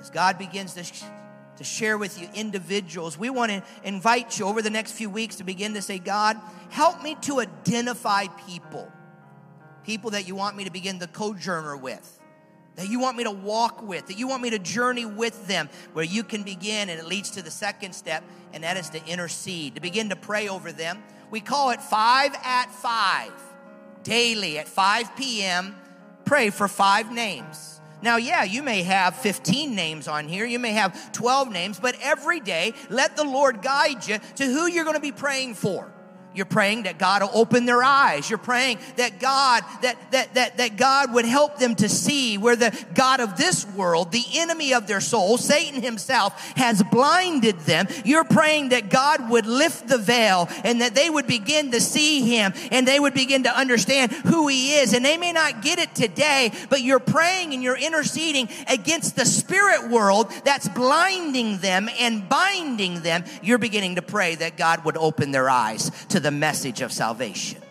[0.00, 0.84] As God begins to
[1.62, 3.18] to share with you individuals.
[3.18, 6.36] We want to invite you over the next few weeks to begin to say, God,
[6.70, 8.90] help me to identify people.
[9.84, 12.18] People that you want me to begin the co-journey with.
[12.76, 15.68] That you want me to walk with, that you want me to journey with them,
[15.92, 19.06] where you can begin, and it leads to the second step, and that is to
[19.06, 21.02] intercede, to begin to pray over them.
[21.30, 23.32] We call it five at five,
[24.04, 25.76] daily at 5 p.m.
[26.24, 27.71] Pray for five names
[28.02, 31.96] now, yeah, you may have 15 names on here, you may have 12 names, but
[32.02, 35.91] every day let the Lord guide you to who you're going to be praying for.
[36.34, 38.30] You're praying that God will open their eyes.
[38.30, 42.56] You're praying that God, that, that, that, that God would help them to see where
[42.56, 47.86] the God of this world, the enemy of their soul, Satan himself, has blinded them.
[48.04, 52.22] You're praying that God would lift the veil and that they would begin to see
[52.22, 54.94] him and they would begin to understand who he is.
[54.94, 59.26] And they may not get it today, but you're praying and you're interceding against the
[59.26, 63.24] spirit world that's blinding them and binding them.
[63.42, 67.62] You're beginning to pray that God would open their eyes to the message of salvation.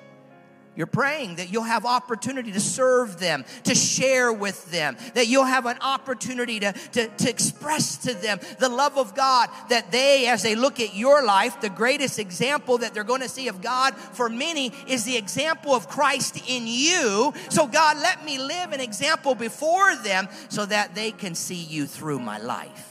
[0.73, 5.43] You're praying that you'll have opportunity to serve them, to share with them, that you'll
[5.43, 10.27] have an opportunity to, to, to, express to them the love of God, that they,
[10.29, 13.61] as they look at your life, the greatest example that they're going to see of
[13.61, 17.33] God for many is the example of Christ in you.
[17.49, 21.85] So, God, let me live an example before them so that they can see you
[21.85, 22.90] through my life.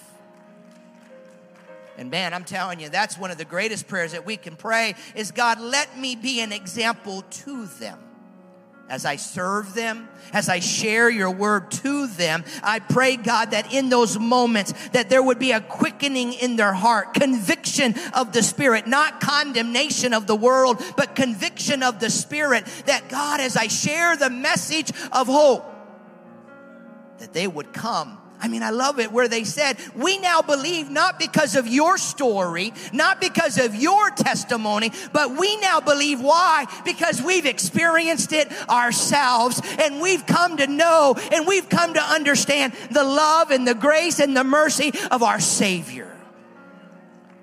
[2.00, 4.94] And man, I'm telling you, that's one of the greatest prayers that we can pray
[5.14, 7.98] is God, let me be an example to them.
[8.88, 13.74] As I serve them, as I share your word to them, I pray, God, that
[13.74, 18.42] in those moments that there would be a quickening in their heart, conviction of the
[18.42, 23.66] spirit, not condemnation of the world, but conviction of the spirit that God, as I
[23.66, 25.66] share the message of hope,
[27.18, 30.90] that they would come I mean, I love it where they said, we now believe
[30.90, 36.66] not because of your story, not because of your testimony, but we now believe why?
[36.84, 42.72] Because we've experienced it ourselves and we've come to know and we've come to understand
[42.90, 46.19] the love and the grace and the mercy of our Savior.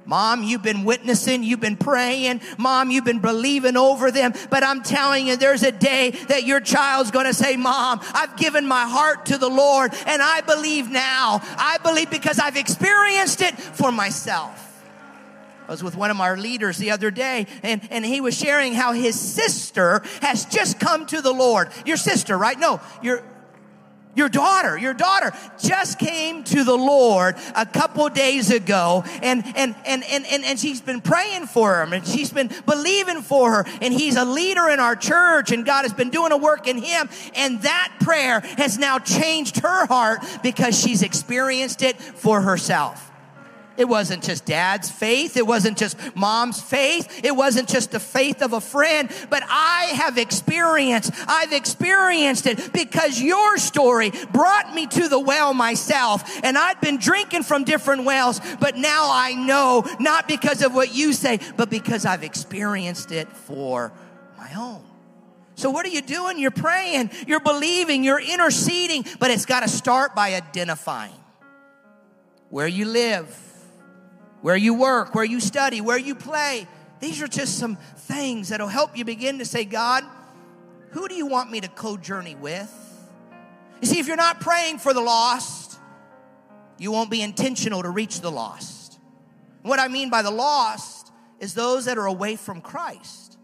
[0.08, 2.40] Mom, you've been witnessing, you've been praying.
[2.58, 4.34] Mom, you've been believing over them.
[4.50, 8.38] But I'm telling you, there's a day that your child's going to say, Mom, I've
[8.38, 11.42] given my heart to the Lord and I believe now.
[11.58, 14.64] I believe because I've experienced it for myself.
[15.68, 18.74] I was with one of our leaders the other day, and, and he was sharing
[18.74, 21.70] how his sister has just come to the Lord.
[21.86, 22.58] Your sister, right?
[22.58, 23.22] No, your
[24.18, 29.76] your daughter, your daughter just came to the Lord a couple days ago and, and,
[29.86, 33.66] and, and, and, and she's been praying for him and she's been believing for her
[33.82, 36.80] and he's a leader in our church and God has been doing a work in
[36.80, 43.07] him and that prayer has now changed her heart because she's experienced it for herself.
[43.78, 45.38] It wasn't just dad's faith.
[45.38, 47.22] It wasn't just mom's faith.
[47.24, 52.74] It wasn't just the faith of a friend, but I have experienced, I've experienced it
[52.74, 56.44] because your story brought me to the well myself.
[56.44, 60.94] And I'd been drinking from different wells, but now I know not because of what
[60.94, 63.94] you say, but because I've experienced it for
[64.38, 64.84] my own.
[65.56, 66.40] So what are you doing?
[66.40, 71.14] You're praying, you're believing, you're interceding, but it's got to start by identifying
[72.50, 73.47] where you live
[74.42, 76.68] where you work, where you study, where you play.
[77.00, 80.04] These are just some things that'll help you begin to say, God,
[80.92, 82.74] who do you want me to co journey with?
[83.82, 85.80] You see, if you're not praying for the lost,
[86.78, 89.00] you won't be intentional to reach the lost.
[89.62, 93.38] What I mean by the lost is those that are away from Christ.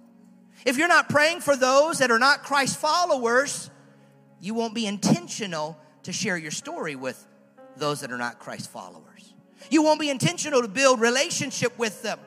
[0.66, 3.70] If you're not praying for those that are not Christ followers,
[4.40, 7.26] you won't be intentional to share your story with
[7.78, 9.33] those that are not Christ followers.
[9.70, 12.20] You won't be intentional to build relationship with them.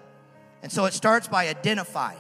[0.62, 2.18] And so it starts by identifying.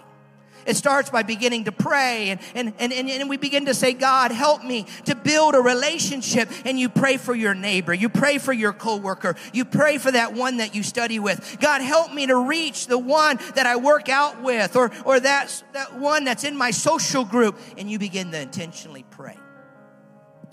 [0.66, 4.32] It starts by beginning to pray and, and, and, and, we begin to say, God,
[4.32, 6.50] help me to build a relationship.
[6.64, 7.94] And you pray for your neighbor.
[7.94, 9.36] You pray for your coworker.
[9.52, 11.58] You pray for that one that you study with.
[11.60, 15.62] God, help me to reach the one that I work out with or, or that,
[15.72, 17.58] that one that's in my social group.
[17.78, 19.38] And you begin to intentionally pray.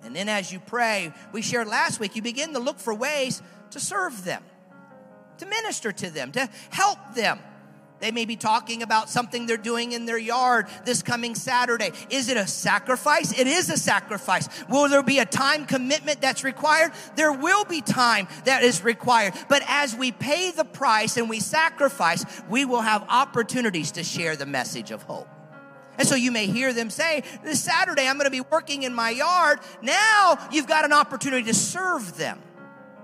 [0.03, 3.41] And then as you pray, we shared last week, you begin to look for ways
[3.71, 4.43] to serve them
[5.43, 7.39] to minister to them, to help them.
[7.99, 11.91] They may be talking about something they're doing in their yard this coming Saturday.
[12.09, 13.37] Is it a sacrifice?
[13.37, 14.49] It is a sacrifice.
[14.67, 16.91] Will there be a time commitment that's required?
[17.15, 19.35] There will be time that is required.
[19.47, 24.35] But as we pay the price and we sacrifice, we will have opportunities to share
[24.35, 25.29] the message of hope.
[25.97, 28.93] And so you may hear them say, This Saturday I'm going to be working in
[28.93, 29.59] my yard.
[29.81, 32.41] Now you've got an opportunity to serve them.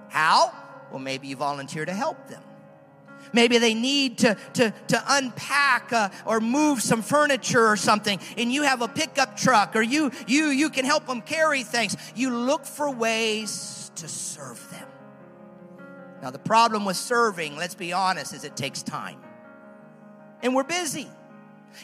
[0.09, 0.51] How?
[0.91, 2.41] Well, maybe you volunteer to help them.
[3.33, 8.51] Maybe they need to, to, to unpack uh, or move some furniture or something, and
[8.51, 11.95] you have a pickup truck, or you, you, you can help them carry things.
[12.15, 14.87] You look for ways to serve them.
[16.21, 19.19] Now, the problem with serving, let's be honest, is it takes time.
[20.41, 21.07] And we're busy.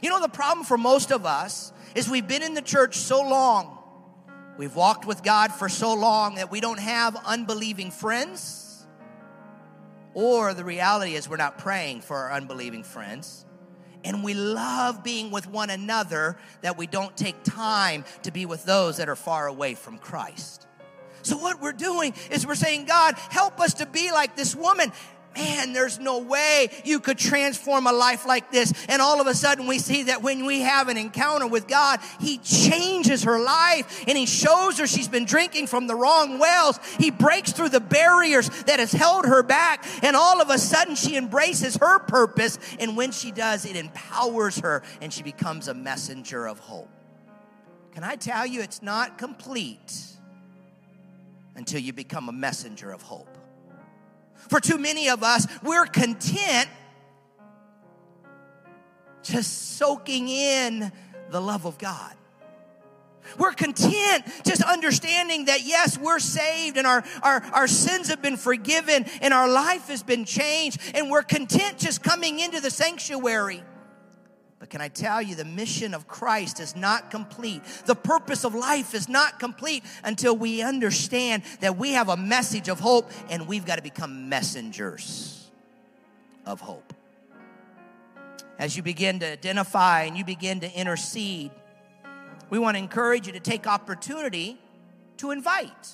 [0.01, 3.21] You know, the problem for most of us is we've been in the church so
[3.21, 3.77] long,
[4.57, 8.64] we've walked with God for so long that we don't have unbelieving friends
[10.15, 13.45] or the reality is we're not praying for our unbelieving friends.
[14.03, 18.63] and we love being with one another that we don't take time to be with
[18.63, 20.67] those that are far away from Christ.
[21.23, 24.91] So, what we're doing is we're saying, God, help us to be like this woman
[25.35, 28.73] man, there's no way you could transform a life like this.
[28.87, 31.99] And all of a sudden we see that when we have an encounter with God,
[32.19, 36.79] He changes her life and He shows her she's been drinking from the wrong wells.
[36.97, 39.85] He breaks through the barriers that has held her back.
[40.03, 42.57] And all of a sudden she embraces her purpose.
[42.79, 46.89] And when she does, it empowers her and she becomes a messenger of hope.
[47.91, 50.05] Can I tell you, it's not complete
[51.55, 53.34] until you become a messenger of hope.
[54.49, 56.69] For too many of us, we're content
[59.23, 60.91] just soaking in
[61.31, 62.13] the love of God.
[63.39, 68.37] We're content just understanding that yes, we're saved and our, our, our sins have been
[68.37, 73.63] forgiven and our life has been changed and we're content just coming into the sanctuary.
[74.65, 77.61] But can I tell you, the mission of Christ is not complete.
[77.85, 82.67] The purpose of life is not complete until we understand that we have a message
[82.67, 85.51] of hope and we've got to become messengers
[86.47, 86.95] of hope.
[88.57, 91.51] As you begin to identify and you begin to intercede,
[92.49, 94.57] we want to encourage you to take opportunity
[95.17, 95.89] to invite.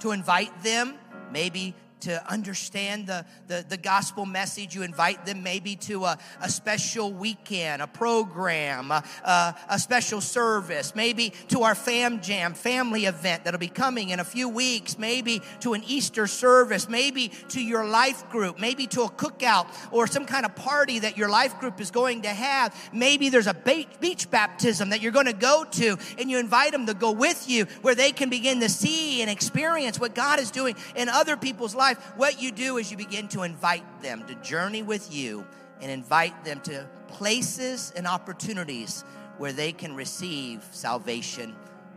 [0.00, 0.96] To invite them,
[1.32, 4.74] maybe to understand the, the, the, gospel message.
[4.74, 10.20] You invite them maybe to a, a special weekend, a program, a, a, a, special
[10.20, 14.98] service, maybe to our Fam Jam family event that'll be coming in a few weeks,
[14.98, 20.06] maybe to an Easter service, maybe to your life group, maybe to a cookout or
[20.06, 22.74] some kind of party that your life group is going to have.
[22.92, 26.86] Maybe there's a beach baptism that you're going to go to and you invite them
[26.86, 30.50] to go with you where they can begin to see and experience what God is
[30.50, 34.24] doing in other people's lives life, what you do is you begin to invite them
[34.26, 35.44] to journey with you
[35.80, 39.02] and invite them to places and opportunities
[39.38, 41.54] where they can receive salvation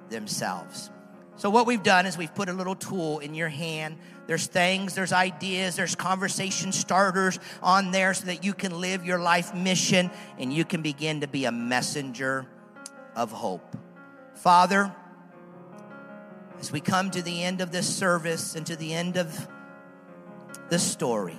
[0.10, 0.90] themselves.
[1.36, 3.98] So, what we've done is we've put a little tool in your hand.
[4.28, 9.20] There's things, there's ideas, there's conversation starters on there so that you can live your
[9.20, 12.46] life mission and you can begin to be a messenger
[13.16, 13.76] of hope.
[14.36, 14.96] Father,
[16.60, 19.48] as we come to the end of this service and to the end of
[20.70, 21.38] the story.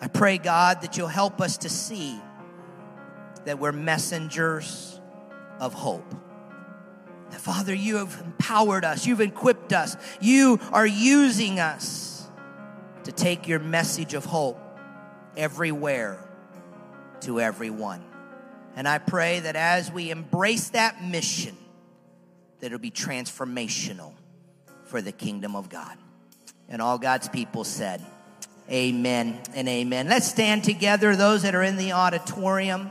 [0.00, 2.20] I pray, God, that you'll help us to see
[3.44, 5.00] that we're messengers
[5.60, 6.14] of hope.
[7.30, 12.28] That, Father, you have empowered us, you've equipped us, you are using us
[13.04, 14.60] to take your message of hope
[15.36, 16.18] everywhere
[17.20, 18.04] to everyone.
[18.76, 21.56] And I pray that as we embrace that mission,
[22.60, 24.14] that it'll be transformational
[24.84, 25.96] for the kingdom of God.
[26.72, 28.02] And all God's people said,
[28.70, 30.08] Amen and amen.
[30.08, 32.90] Let's stand together, those that are in the auditorium.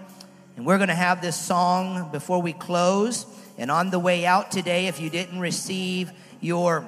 [0.55, 3.25] And we're going to have this song before we close.
[3.57, 6.85] And on the way out today, if you didn't receive your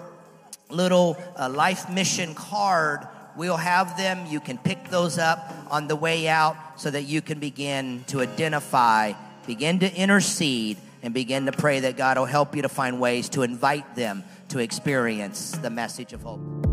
[0.70, 4.28] little uh, life mission card, we'll have them.
[4.28, 8.22] You can pick those up on the way out so that you can begin to
[8.22, 9.14] identify,
[9.48, 13.30] begin to intercede, and begin to pray that God will help you to find ways
[13.30, 16.73] to invite them to experience the message of hope.